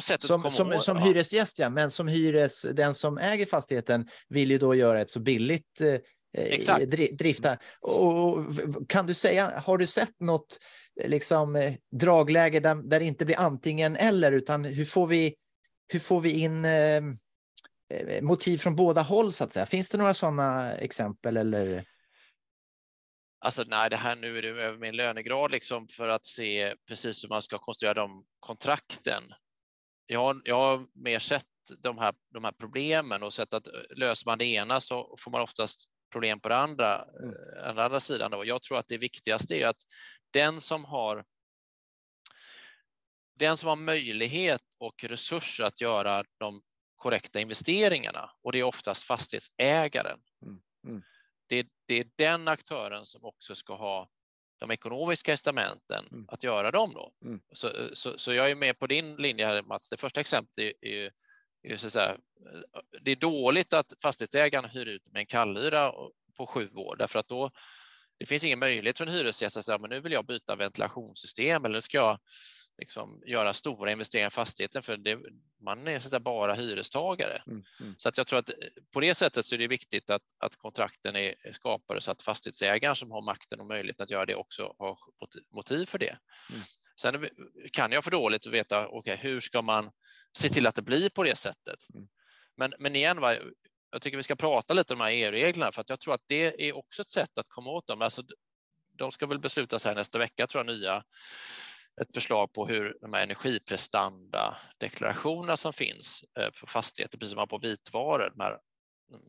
[0.00, 1.04] sett som, som, som ja.
[1.04, 5.20] hyresgäst, ja, men som hyres, den som äger fastigheten vill ju då göra ett så
[5.20, 6.00] billigt eh,
[6.32, 6.90] Exakt.
[7.18, 7.58] drifta.
[7.80, 8.44] Och,
[8.88, 10.58] kan du säga, har du sett något
[11.04, 15.34] liksom, eh, dragläge där, där det inte blir antingen eller, utan hur får vi,
[15.92, 16.96] hur får vi in eh,
[17.94, 19.66] eh motiv från båda håll så att säga?
[19.66, 21.84] Finns det några sådana exempel eller?
[23.40, 27.24] Alltså nej, det här nu är det över min lönegrad liksom för att se precis
[27.24, 29.22] hur man ska konstruera de kontrakten.
[30.10, 31.44] Jag har, jag har mer sett
[31.78, 35.30] de här, de här problemen och sett att eh, löser man det ena så får
[35.30, 37.34] man oftast problem på det andra, mm.
[37.34, 38.30] Eh, den andra sidan.
[38.30, 38.44] Då.
[38.44, 39.80] Jag tror att det viktigaste är att
[40.30, 41.24] den som har
[43.34, 46.62] den som har möjlighet och resurser att göra de
[46.96, 50.20] korrekta investeringarna och det är oftast fastighetsägaren.
[50.42, 50.60] Mm.
[50.86, 51.02] Mm
[51.48, 54.08] det, det är den aktören som också ska ha
[54.58, 56.24] de ekonomiska incitamenten mm.
[56.28, 56.94] att göra dem.
[56.94, 57.12] Då.
[57.24, 57.40] Mm.
[57.52, 59.90] Så, så, så, jag är med på din linje här Mats.
[59.90, 61.10] Det första exemplet är,
[61.62, 62.16] är så säga,
[63.00, 65.92] det är dåligt att fastighetsägaren hyr ut med en kallhyra
[66.36, 67.50] på sju år därför att då
[68.18, 71.64] det finns ingen möjlighet för en hyresgäst att säga men nu vill jag byta ventilationssystem
[71.64, 72.18] eller ska jag
[72.78, 75.18] liksom göra stora investeringar i fastigheten för det,
[75.60, 77.42] man är så att bara hyrestagare.
[77.46, 77.94] Mm, mm.
[77.96, 78.50] Så att jag tror att
[78.92, 82.96] på det sättet så är det viktigt att, att kontrakten är skapade så att fastighetsägaren
[82.96, 84.98] som har makten och möjligheten att göra det också har
[85.54, 86.18] motiv för det.
[86.50, 86.62] Mm.
[87.00, 87.28] Sen
[87.72, 89.90] kan jag för dåligt veta okay, hur ska man
[90.38, 91.78] se till att det blir på det sättet.
[91.94, 92.08] Mm.
[92.56, 93.36] Men, men igen, va,
[93.90, 96.24] jag tycker vi ska prata lite om de här EU-reglerna för att jag tror att
[96.26, 98.02] det är också ett sätt att komma åt dem.
[98.02, 98.22] Alltså,
[98.98, 101.04] de ska väl beslutas här nästa vecka, tror jag, nya
[102.00, 107.48] ett förslag på hur de här energiprestanda-deklarationerna som finns eh, på fastigheter, precis som man
[107.48, 108.58] på vitvaror, de här,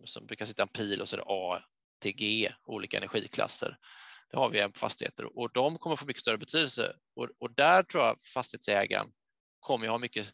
[0.04, 1.64] som brukar sitta en pil och så är det A
[2.00, 3.78] till G, olika energiklasser.
[4.32, 7.54] Det har vi även på fastigheter och de kommer få mycket större betydelse och, och
[7.54, 9.12] där tror jag fastighetsägaren
[9.60, 10.34] kommer att ha mycket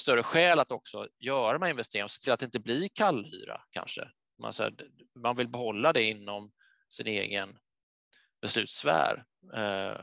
[0.00, 2.88] större skäl att också göra de här investeringarna och se till att det inte blir
[2.88, 4.08] kallhyra kanske.
[4.38, 4.74] Man, här,
[5.14, 6.52] man vill behålla det inom
[6.88, 7.58] sin egen
[8.40, 9.24] beslutssfär.
[9.54, 9.96] Eh,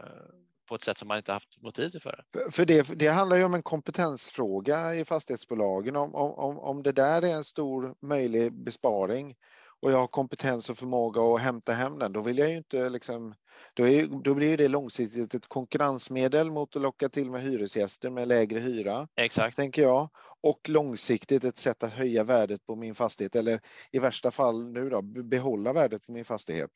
[0.65, 2.23] på ett sätt som man inte haft motiv till för.
[2.33, 5.95] För, för det, det handlar ju om en kompetensfråga i fastighetsbolagen.
[5.95, 9.35] Om, om, om det där är en stor möjlig besparing
[9.81, 12.89] och jag har kompetens och förmåga att hämta hem den, då vill jag ju inte
[12.89, 13.35] liksom,
[13.73, 18.27] då, är, då blir det långsiktigt ett konkurrensmedel mot att locka till med hyresgäster med
[18.27, 19.07] lägre hyra.
[19.15, 19.55] Exakt.
[19.55, 20.09] Tänker jag.
[20.41, 23.59] Och långsiktigt ett sätt att höja värdet på min fastighet eller
[23.91, 26.71] i värsta fall nu då behålla värdet på min fastighet.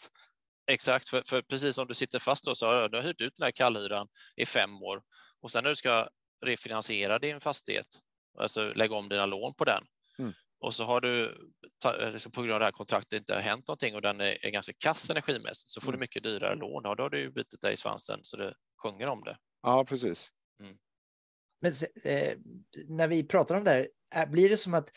[0.69, 3.43] Exakt, för, för, precis som du sitter fast då så har du hyrt ut den
[3.43, 5.01] här kallhyran i fem år
[5.41, 6.09] och sen när du ska
[6.45, 7.87] refinansiera din fastighet,
[8.39, 9.83] alltså lägga om dina lån på den
[10.19, 10.33] mm.
[10.59, 11.37] och så har du
[12.13, 14.49] liksom på grund av det här kontraktet inte har hänt någonting och den är, är
[14.49, 15.99] ganska kass energimässigt så får mm.
[15.99, 16.81] du mycket dyrare lån.
[16.83, 18.53] Ja, då har du bitit dig i svansen så det
[18.83, 19.37] sjunger om det.
[19.61, 20.29] Ja, precis.
[20.59, 20.77] Mm.
[21.61, 22.37] Men eh,
[22.87, 24.89] när vi pratar om det här, blir det som att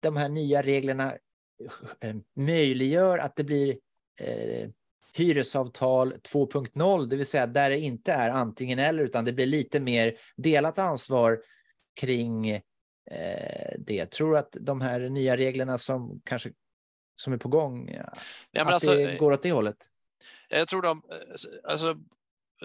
[0.00, 1.18] de här nya reglerna
[2.00, 3.78] eh, möjliggör att det blir
[4.20, 4.68] eh,
[5.14, 9.80] hyresavtal 2.0, det vill säga där det inte är antingen eller, utan det blir lite
[9.80, 11.42] mer delat ansvar
[12.00, 14.06] kring eh, det.
[14.06, 16.52] Tror du att de här nya reglerna som kanske
[17.16, 17.90] som är på gång,
[18.50, 19.76] ja, att alltså, det går åt det hållet?
[20.48, 21.02] Jag tror de,
[21.64, 21.96] alltså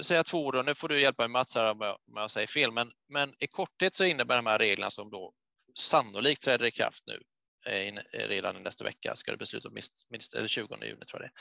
[0.01, 2.47] säga två ord, nu får du hjälpa mig Mats här om jag, om jag säger
[2.47, 5.33] fel, men, men i korthet så innebär de här reglerna som då
[5.79, 7.36] sannolikt träder i kraft nu Eh, eh,
[8.13, 9.77] redan i nästa vecka ska det beslutas om,
[10.37, 11.31] eller 20 juni tror jag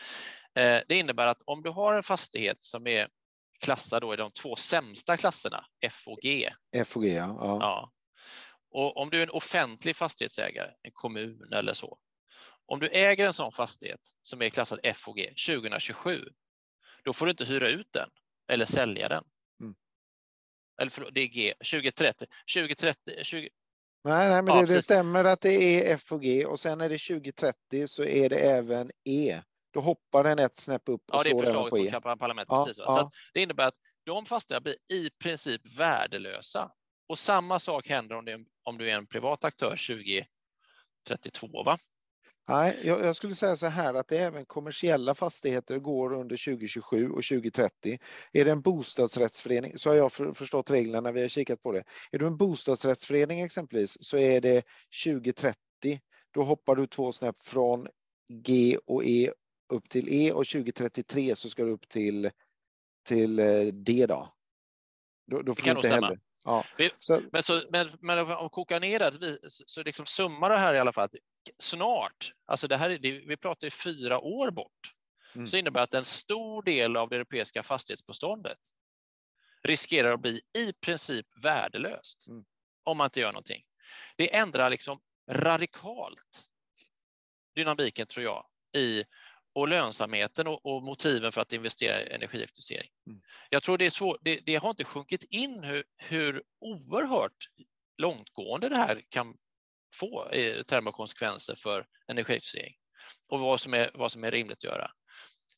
[0.55, 3.09] det eh, Det innebär att om du har en fastighet som är
[3.61, 6.51] klassad då i de två sämsta klasserna, F och G.
[6.77, 7.37] F och G, ja.
[7.41, 7.93] ja.
[8.71, 11.99] Och om du är en offentlig fastighetsägare, en kommun eller så,
[12.67, 16.29] om du äger en sån fastighet som är klassad F och G 2027,
[17.05, 18.11] då får du inte hyra ut den
[18.49, 19.25] eller sälja den.
[19.61, 19.75] Mm.
[20.81, 22.27] Eller för, det är G, 2030.
[22.55, 23.49] 2030 20,
[24.07, 26.81] Nej, nej men ja, det, det, stämmer att det är F och G och sen
[26.81, 29.41] är det 2030 så är det även E.
[29.73, 32.53] Då hoppar den ett snäpp upp och ja, det är förslaget på från parlamentet.
[32.53, 32.99] Ja, precis, ja.
[32.99, 36.71] Så det innebär att de fastigheter blir i princip värdelösa.
[37.09, 39.77] Och samma sak händer om, det, om du är en privat aktör
[41.09, 41.63] 2032.
[41.63, 41.79] Va?
[42.49, 47.25] Nej, jag, jag, skulle säga så här att även kommersiella fastigheter går under 2027 och
[47.25, 47.99] 2030.
[48.33, 51.73] Är det en bostadsrättsförening, så har jag för, förstått reglerna när vi har kikat på
[51.73, 51.85] det.
[52.13, 54.65] Är du en bostadsrättsförening exempelvis så är det
[55.05, 55.57] 2030.
[56.35, 57.87] Då hoppar du två snäpp från
[58.33, 59.31] G och E
[59.73, 62.31] upp till E och 2033 så ska du upp till,
[63.09, 64.33] till eh, D då.
[65.31, 66.21] Då, då får det kan inte heller.
[66.47, 66.65] Ja.
[66.99, 67.21] Så...
[67.33, 70.93] Men, så, men, men om kokar ner det, så liksom summa det här i alla
[70.93, 71.09] fall,
[71.59, 72.89] snart, alltså det här,
[73.29, 74.95] vi pratar ju fyra år bort,
[75.35, 75.47] mm.
[75.47, 78.59] så innebär att en stor del av det europeiska fastighetsbeståndet
[79.63, 82.45] riskerar att bli i princip värdelöst mm.
[82.85, 83.63] om man inte gör någonting.
[84.17, 86.47] Det ändrar liksom radikalt
[87.55, 89.05] dynamiken, tror jag, i
[89.57, 92.91] och lönsamheten och, och, motiven för att investera i energieffektivisering.
[93.07, 93.21] Mm.
[93.51, 97.37] Jag tror det är svårt, det, det, har inte sjunkit in hur, hur oerhört
[97.99, 99.35] långtgående det här kan
[99.95, 102.75] få i termer av konsekvenser för energieffektivisering
[103.29, 104.91] och vad som är, vad som är rimligt att göra.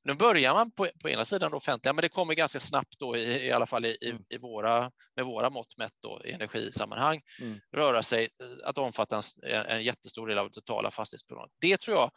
[0.05, 3.47] Nu börjar man på, på ena sidan offentliga, men det kommer ganska snabbt då i,
[3.47, 4.23] i alla fall i, mm.
[4.29, 7.61] i, våra, med våra mått mätt då, i energisammanhang mm.
[7.73, 11.53] röra sig eh, att omfatta en, en jättestor del av det totala fastighetsbeståndet.
[11.61, 12.11] Det tror jag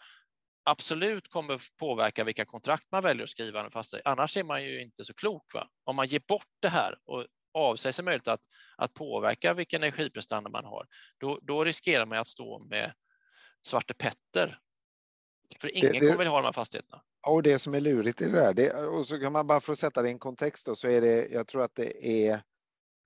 [0.63, 4.07] absolut kommer påverka vilka kontrakt man väljer att skriva fastighet.
[4.07, 5.53] Annars är man ju inte så klok.
[5.53, 5.67] Va?
[5.83, 8.41] Om man ger bort det här och avsäger sig möjlighet att,
[8.77, 12.93] att påverka vilken energiprestanda man har, då, då riskerar man att stå med
[13.61, 14.59] Svarte Petter.
[15.59, 17.01] För ingen det, det, kommer vilja ha de här fastigheterna.
[17.27, 19.71] Och det som är lurigt i det där, det, och så kan man bara för
[19.71, 22.41] att sätta det i en kontext då, så är det, jag tror att det är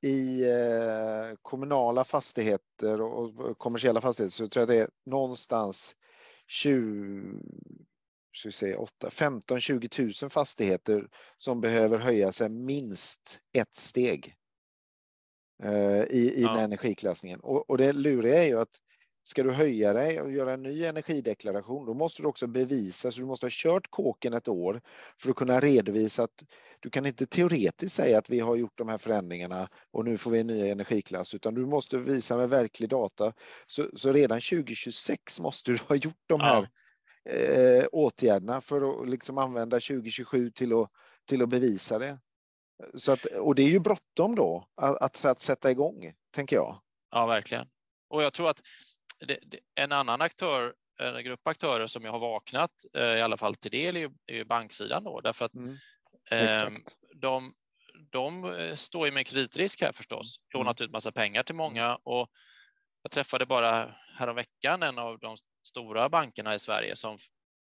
[0.02, 5.96] i eh, kommunala fastigheter och kommersiella fastigheter så tror jag det är någonstans
[6.48, 7.40] 20,
[8.36, 14.36] 15-20 000 fastigheter som behöver höja sig minst ett steg
[15.64, 16.54] eh, i, i ja.
[16.54, 17.40] den energiklassningen.
[17.40, 18.80] Och, och det luriga är ju att
[19.28, 23.20] Ska du höja dig och göra en ny energideklaration, då måste du också bevisa, så
[23.20, 24.82] du måste ha kört kåken ett år
[25.22, 26.44] för att kunna redovisa att
[26.80, 30.32] du kan inte teoretiskt säga att vi har gjort de här förändringarna och nu får
[30.32, 33.34] vi en ny energiklass, utan du måste visa med verklig data.
[33.68, 36.70] Så, så redan 2026 måste du ha gjort de här
[37.24, 37.32] ja.
[37.32, 40.90] eh, åtgärderna för att liksom använda 2027 till att,
[41.28, 42.20] till att bevisa det.
[42.94, 46.78] Så att, och det är ju bråttom då att, att, att sätta igång, tänker jag.
[47.12, 47.68] Ja, verkligen.
[48.10, 48.62] Och jag tror att
[49.26, 53.38] det, det, en annan aktör, en grupp aktörer som jag har vaknat eh, i alla
[53.38, 55.78] fall till del är, är banksidan då, därför att mm.
[56.32, 56.70] eh,
[57.16, 57.54] de,
[58.12, 60.60] de eh, står ju med kreditrisk här förstås, mm.
[60.60, 61.98] lånat ut massa pengar till många mm.
[62.04, 62.30] och
[63.02, 65.36] jag träffade bara häromveckan en av de
[65.68, 67.18] stora bankerna i Sverige som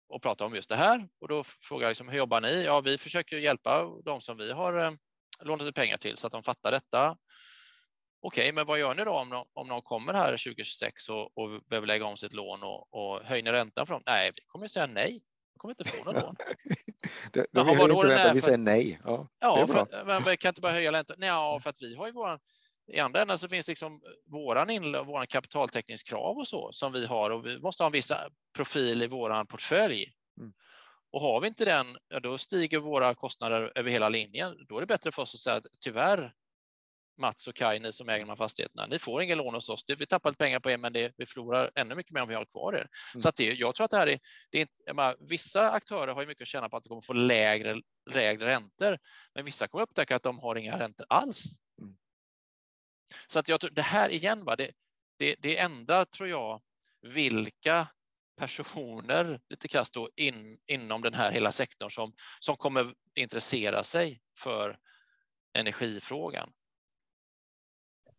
[0.09, 2.63] och pratade om just det här och då frågade jag liksom, hur jobbar ni?
[2.63, 4.91] Ja, vi försöker hjälpa de som vi har eh,
[5.41, 7.17] lånat ut pengar till så att de fattar detta
[8.19, 11.61] Okej, okay, men vad gör ni då om, om någon kommer här 2026 och, och
[11.69, 14.03] behöver lägga om sitt lån och, och höjer räntan för dem?
[14.05, 15.21] Nej, vi kommer säga nej.
[15.53, 16.35] Vi kommer inte få något lån.
[17.33, 18.99] det, då Jaha, vi inte ränta, vi säger nej.
[19.03, 21.17] Ja, ja för, men vi kan inte bara höja räntan.
[21.19, 22.39] Ja, för att vi har ju våran
[22.87, 27.29] i andra änden så finns liksom våran, in, våran kapitaltäckningskrav och så som vi har
[27.29, 28.11] och vi måste ha en viss
[28.55, 30.13] profil i våran portfölj.
[30.39, 30.53] Mm.
[31.11, 34.65] Och har vi inte den, ja, då stiger våra kostnader över hela linjen.
[34.67, 36.33] Då är det bättre för oss att säga att tyvärr
[37.17, 39.83] Mats och Kaj, ni som äger de här fastigheterna, ni får ingen lån hos oss.
[39.87, 42.35] Vi tappar lite pengar på er, men det, vi förlorar ännu mycket mer om vi
[42.35, 42.77] har kvar er.
[42.77, 43.21] Mm.
[43.21, 46.21] Så att det, jag tror att det här är, det är inte, vissa aktörer har
[46.21, 47.81] ju mycket att tjäna på att de kommer få lägre,
[48.13, 48.97] lägre räntor,
[49.33, 51.43] men vissa kommer upptäcka att de har inga räntor alls.
[51.81, 51.97] Mm.
[53.27, 54.71] Så att jag tror, det här igen, va, det,
[55.19, 56.61] det, det ändrar, tror jag,
[57.01, 57.87] vilka
[58.37, 64.21] personer, lite krasst då, in, inom den här hela sektorn som, som kommer intressera sig
[64.37, 64.79] för
[65.53, 66.53] energifrågan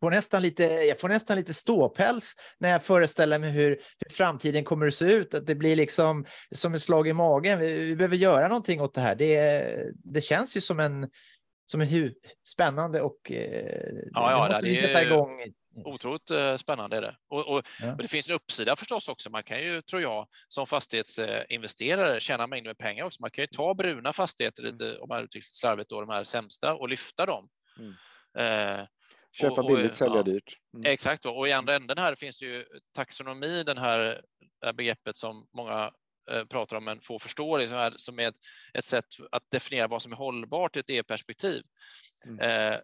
[0.01, 4.65] får nästan lite, jag får nästan lite ståpäls när jag föreställer mig hur, hur framtiden
[4.65, 5.35] kommer att se ut.
[5.35, 7.59] Att det blir liksom som ett slag i magen.
[7.59, 9.15] Vi, vi behöver göra någonting åt det här.
[9.15, 11.09] Det, det känns ju som en,
[11.71, 12.15] som en
[12.49, 15.31] spännande och eh, ja, ja, måste vi sätta igång.
[15.85, 17.17] Otroligt eh, spännande är det.
[17.29, 17.93] Och, och, ja.
[17.93, 19.31] och, det finns en uppsida förstås också.
[19.31, 23.23] Man kan ju, tror jag, som fastighetsinvesterare tjäna mängder med pengar också.
[23.23, 25.03] Man kan ju ta bruna fastigheter, lite, mm.
[25.03, 27.49] om man uttrycker slarvigt, då, de här sämsta och lyfta dem.
[27.79, 27.95] Mm.
[28.39, 28.87] Eh,
[29.40, 30.59] Köpa och, billigt, sälja ja, dyrt.
[30.74, 30.92] Mm.
[30.92, 34.01] Exakt, och i andra änden här finns ju taxonomi, den här,
[34.61, 35.92] det här begreppet som många
[36.31, 38.38] eh, pratar om men få förstår, som är, som är ett,
[38.74, 41.62] ett sätt att definiera vad som är hållbart i ett EU-perspektiv.
[42.27, 42.40] Mm.
[42.40, 42.79] Eh,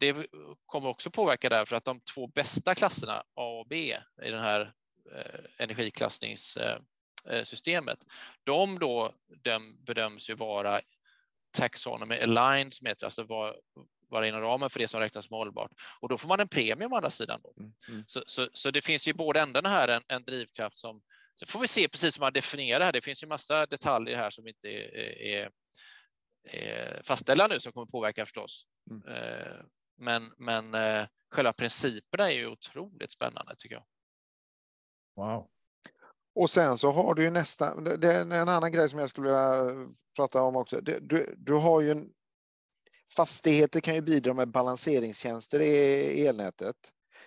[0.00, 0.26] det
[0.66, 4.72] kommer också påverka därför att de två bästa klasserna, A och B, i den här
[5.14, 7.98] eh, energiklassningssystemet,
[8.44, 10.80] de då de bedöms ju vara
[11.50, 13.56] taxonomy aligned, som heter, alltså var,
[14.10, 15.72] vara inom ramen för det som räknas som hållbart.
[16.00, 17.40] Och då får man en premie å andra sidan.
[17.42, 17.54] Då.
[17.58, 18.04] Mm, mm.
[18.06, 21.02] Så, så, så, det finns ju båda ändarna här en, en drivkraft som
[21.34, 22.92] så får vi se precis som man definierar här.
[22.92, 25.50] Det finns ju massa detaljer här som inte är, är,
[26.44, 28.66] är fastställda nu som kommer påverka förstås.
[28.90, 29.08] Mm.
[29.08, 29.60] Eh,
[29.96, 33.84] men, men eh, själva principerna är ju otroligt spännande tycker jag.
[35.16, 35.48] Wow.
[36.34, 39.26] Och sen så har du ju nästa, det är en annan grej som jag skulle
[39.26, 40.80] vilja prata om också.
[40.80, 42.12] Du, du har ju en
[43.16, 46.76] Fastigheter kan ju bidra med balanseringstjänster i elnätet.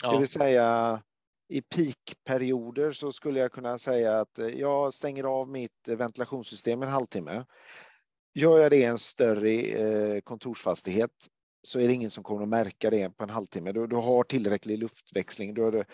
[0.02, 0.12] Ja.
[0.12, 1.02] Det vill säga
[1.50, 6.90] i peakperioder så skulle jag kunna säga att eh, jag stänger av mitt ventilationssystem en
[6.90, 7.46] halvtimme.
[8.34, 11.12] Gör jag det i en större eh, kontorsfastighet
[11.64, 13.72] så är det ingen som kommer att märka det på en halvtimme.
[13.72, 15.54] Du, du har tillräcklig luftväxling.
[15.54, 15.86] Du har,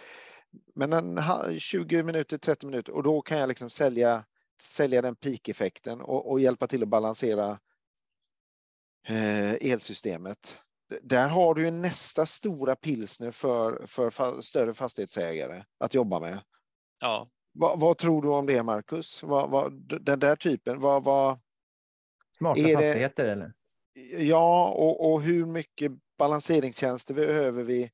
[0.75, 1.19] men en
[1.59, 4.25] 20 minuter, 30 minuter och då kan jag liksom sälja,
[4.61, 7.57] sälja den peak-effekten och, och hjälpa till att balansera Eh,
[9.61, 10.57] elsystemet.
[11.01, 16.39] Där har du nästa stora pilsner för, för större fastighetsägare att jobba med.
[16.99, 17.29] Ja.
[17.53, 19.23] Vad, vad tror du om det, Marcus?
[19.23, 21.39] Vad, vad, den där typen, vad, vad
[22.37, 23.53] Smarta fastigheter det, eller?
[24.17, 27.91] Ja, och, och hur mycket balanseringstjänster behöver vi?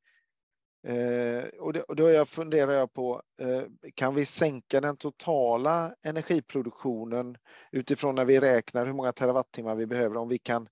[0.87, 3.63] Eh, och, det, och då jag funderar jag på, eh,
[3.95, 7.37] kan vi sänka den totala energiproduktionen
[7.71, 10.67] utifrån när vi räknar hur många terawattimmar vi behöver om vi kan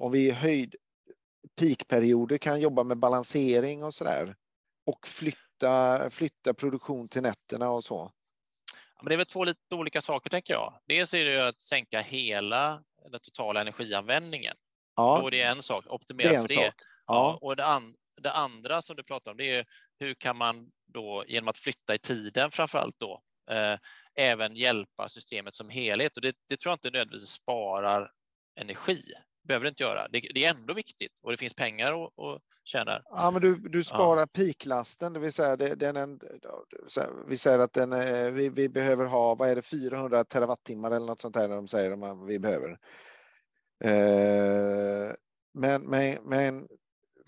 [0.00, 0.76] om vi i höjd
[1.58, 4.36] peakperioder kan jobba med balansering och så där
[4.86, 8.12] och flytta, flytta produktion till nätterna och så.
[9.02, 10.80] men det är väl två lite olika saker tänker jag.
[10.86, 14.56] Dels är det att sänka hela den totala energianvändningen.
[14.96, 16.62] Ja, Då är det en sak, optimera det för det.
[16.64, 16.72] Ja.
[17.06, 17.38] ja.
[17.42, 19.66] och det, an, det andra som du pratar om, det är
[19.98, 23.78] hur kan man då genom att flytta i tiden framför allt då eh,
[24.14, 28.12] även hjälpa systemet som helhet och det, det tror jag inte nödvändigtvis sparar
[28.60, 29.02] energi
[29.42, 30.08] behöver det inte göra.
[30.08, 33.02] Det, det, är ändå viktigt och det finns pengar att, att tjäna.
[33.04, 34.26] Ja, men du, du sparar ja.
[34.26, 36.20] piklasten, det vill säga det, den en,
[37.28, 37.90] vi säger att den,
[38.34, 41.68] vi, vi behöver ha, vad är det, 400 terawattimmar eller något sånt där när de
[41.68, 42.78] säger att vi behöver.
[43.84, 45.14] Eh,
[45.54, 46.68] men, men, men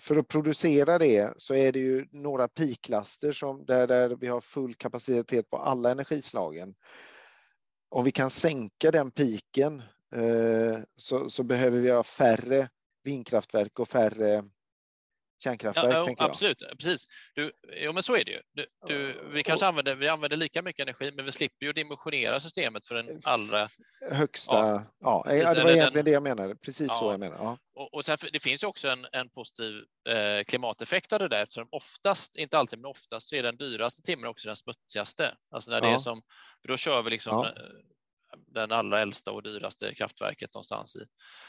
[0.01, 4.41] för att producera det så är det ju några piklaster som, där, där vi har
[4.41, 6.75] full kapacitet på alla energislagen.
[7.89, 9.83] Om vi kan sänka den piken
[10.97, 12.69] så, så behöver vi ha färre
[13.05, 14.45] vindkraftverk och färre
[15.45, 16.15] kärnkraftverk.
[16.19, 17.07] Ja, absolut, precis.
[17.35, 18.41] Du, jo, men så är det ju.
[18.53, 22.41] Du, du, vi kanske använder, vi använder lika mycket energi, men vi slipper ju dimensionera
[22.41, 23.69] systemet för den allra
[24.11, 24.57] högsta.
[24.57, 26.57] Ja, ja, precis, ja det var egentligen den, det jag menade.
[26.57, 27.37] Precis ja, så jag menar.
[27.37, 27.59] Ja.
[27.75, 29.75] Och, och sen, det finns ju också en, en positiv
[30.09, 34.03] eh, klimateffekt av det där, eftersom oftast, inte alltid, men oftast så är den dyraste
[34.03, 35.35] timmen också den smutsigaste.
[35.51, 36.23] Alltså när det är som,
[36.69, 37.51] då kör vi liksom eh,
[38.37, 41.07] den allra äldsta och dyraste kraftverket någonstans i.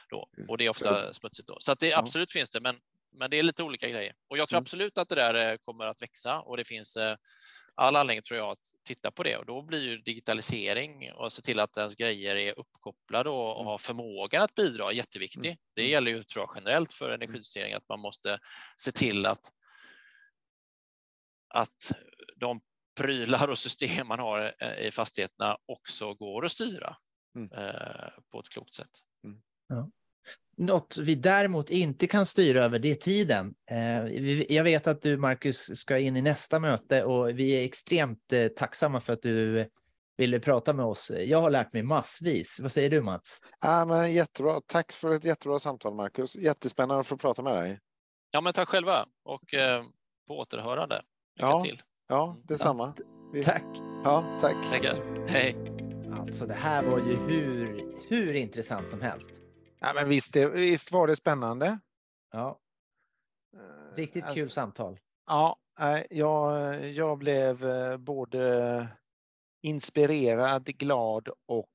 [0.10, 0.30] Då.
[0.48, 1.48] Och det är ofta smutsigt.
[1.48, 1.58] Då.
[1.60, 2.76] Så att det absolut finns det, men,
[3.12, 4.14] men det är lite olika grejer.
[4.28, 4.64] Och jag tror mm.
[4.64, 7.16] absolut att det där eh, kommer att växa och det finns eh,
[7.76, 11.42] all anledning tror jag att titta på det och då blir ju digitalisering och se
[11.42, 13.68] till att ens grejer är uppkopplade och, och mm.
[13.68, 15.46] har förmågan att bidra jätteviktig.
[15.46, 15.58] Mm.
[15.76, 18.40] Det gäller ju tror jag generellt för energisering att man måste
[18.78, 19.52] se till att
[21.48, 21.92] att
[22.36, 22.62] de
[22.96, 26.96] prylar och system man har eh, i fastigheterna också går att styra
[27.36, 27.52] mm.
[27.52, 28.90] Eh, på ett klokt sätt.
[29.24, 29.42] Mm.
[29.68, 29.90] Ja.
[30.58, 33.56] Något vi däremot inte kan styra över det är tiden.
[33.72, 34.06] Eh,
[34.56, 39.00] jag vet att du, Marcus, ska in i nästa möte och vi är extremt tacksamma
[39.00, 39.70] för att du
[40.18, 41.12] ville prata med oss.
[41.18, 42.60] Jag har lärt mig massvis.
[42.60, 43.40] Vad säger du, Mats?
[43.62, 44.62] Ja, men jättebra.
[44.66, 46.36] Tack för ett jättebra samtal, Marcus.
[46.36, 47.80] Jättespännande att få prata med dig.
[48.32, 49.54] Ja, men tack själva och
[50.28, 51.02] på återhörande.
[51.36, 51.64] Lycka ja.
[51.64, 51.82] till.
[52.08, 52.94] Ja, detsamma.
[53.34, 53.66] Ja, tack.
[54.04, 54.72] Ja, tack.
[54.72, 55.28] Tackar.
[55.28, 55.56] Hej.
[56.12, 59.42] Alltså, det här var ju hur, hur intressant som helst.
[59.80, 61.80] Ja, men visst, det, visst var det spännande.
[62.32, 62.60] Ja.
[63.56, 65.00] Eh, Riktigt alltså, kul samtal.
[65.26, 65.58] Ja,
[66.10, 68.88] jag, jag blev eh, både
[69.62, 71.70] inspirerad, glad och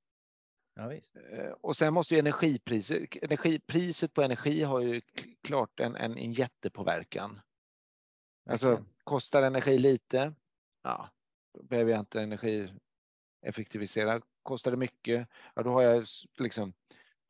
[0.75, 5.01] Ja, eh, och sen måste ju energipriset, energipriset på energi har ju
[5.43, 7.41] klart en, en, en jättepåverkan.
[8.51, 10.35] Alltså kostar energi lite,
[10.83, 11.11] ja,
[11.55, 16.05] då behöver jag inte energieffektivisera kostar det mycket, ja, då har jag
[16.39, 16.73] liksom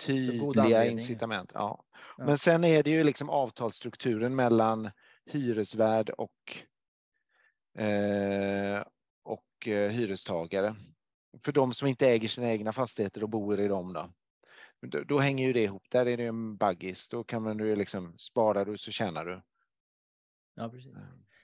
[0.07, 1.51] tydliga incitament.
[1.55, 1.85] Ja.
[2.17, 2.25] ja.
[2.25, 4.91] Men sen är det ju liksom avtalsstrukturen mellan
[5.27, 6.57] hyresvärd och,
[7.85, 8.85] eh,
[9.23, 10.77] och eh, hyrestagare.
[11.45, 14.13] För de som inte äger sina egna fastigheter och bor i dem då.
[14.83, 15.83] Då, då hänger ju det ihop.
[15.91, 17.09] Där är det en baggis.
[17.09, 19.43] Då kan man ju liksom spara du så tjänar du.
[20.55, 20.93] Ja, precis.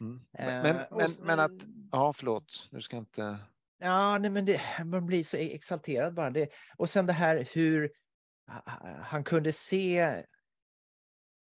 [0.01, 0.21] Mm.
[0.31, 3.39] Men, men, men, men, att, ja förlåt, du ska inte.
[3.79, 6.31] Ja, nej, men det, man blir så exalterad bara.
[6.31, 7.93] Det, och sen det här hur
[9.01, 10.23] han kunde se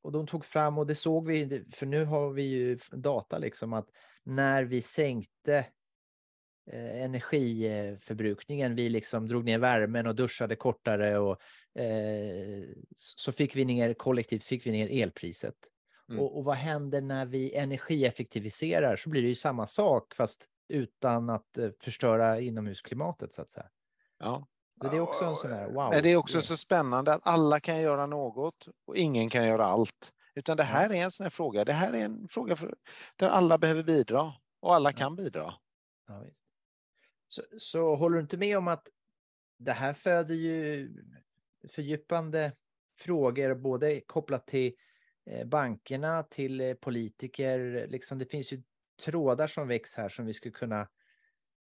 [0.03, 3.73] och de tog fram, och det såg vi, för nu har vi ju data liksom
[3.73, 3.89] att
[4.23, 5.67] när vi sänkte
[6.71, 11.41] eh, energiförbrukningen, vi liksom drog ner värmen och duschade kortare och
[11.83, 12.65] eh,
[12.97, 15.55] så fick vi ner kollektivt fick vi ner elpriset.
[16.09, 16.21] Mm.
[16.21, 18.97] Och, och, vad händer när vi energieffektiviserar?
[18.97, 23.69] Så blir det ju samma sak fast utan att eh, förstöra inomhusklimatet så att säga.
[24.19, 24.47] Ja.
[24.83, 25.91] Så det är också en sån här wow.
[25.91, 30.13] Det är också så spännande att alla kan göra något och ingen kan göra allt.
[30.35, 31.65] Utan det här är en sån här fråga.
[31.65, 32.75] Det här är en fråga för,
[33.17, 35.55] där alla behöver bidra och alla kan bidra.
[36.07, 36.25] Ja,
[37.29, 38.89] så, så håller du inte med om att
[39.59, 40.91] det här föder ju
[41.69, 42.53] fördjupande
[42.99, 44.75] frågor, både kopplat till
[45.27, 47.87] eh, bankerna, till eh, politiker.
[47.89, 48.63] Liksom det finns ju
[48.97, 50.89] trådar som väcks här som vi skulle kunna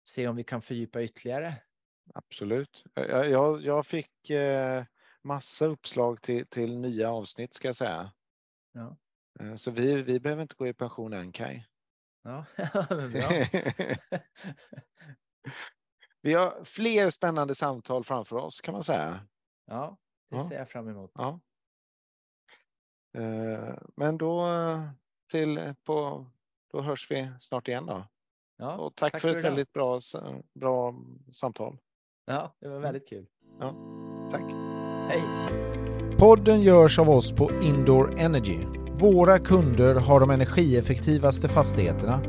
[0.05, 1.63] se om vi kan fördjupa ytterligare.
[2.15, 2.85] Absolut.
[2.95, 4.85] Jag, jag, jag fick eh,
[5.23, 8.13] massa uppslag till, till nya avsnitt ska jag säga.
[8.73, 8.97] Ja.
[9.41, 11.67] Eh, så vi, vi behöver inte gå i pension än Kaj.
[12.23, 12.45] Ja,
[16.21, 19.27] vi har fler spännande samtal framför oss kan man säga.
[19.67, 19.99] Ja,
[20.31, 21.11] det ser jag fram emot.
[21.15, 21.41] Ja.
[23.17, 24.49] Eh, men då
[25.31, 26.27] till på,
[26.73, 28.07] då hörs vi snart igen då.
[28.59, 30.01] Ja, och tack, tack för, för ett väldigt bra,
[30.55, 30.95] bra
[31.33, 31.79] samtal.
[32.27, 33.27] Ja, det var väldigt kul.
[33.61, 33.75] Ja,
[34.31, 34.43] tack.
[35.09, 35.23] Hej.
[36.19, 38.59] Podden görs av oss på Indoor Energy.
[38.99, 42.21] Våra kunder har de energieffektivaste fastigheterna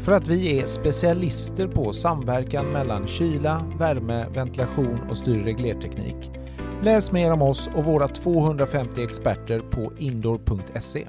[0.00, 6.30] för att vi är specialister på samverkan mellan kyla, värme, ventilation och styr reglerteknik.
[6.82, 11.06] Läs mer om oss och våra 250 experter på indoor.se.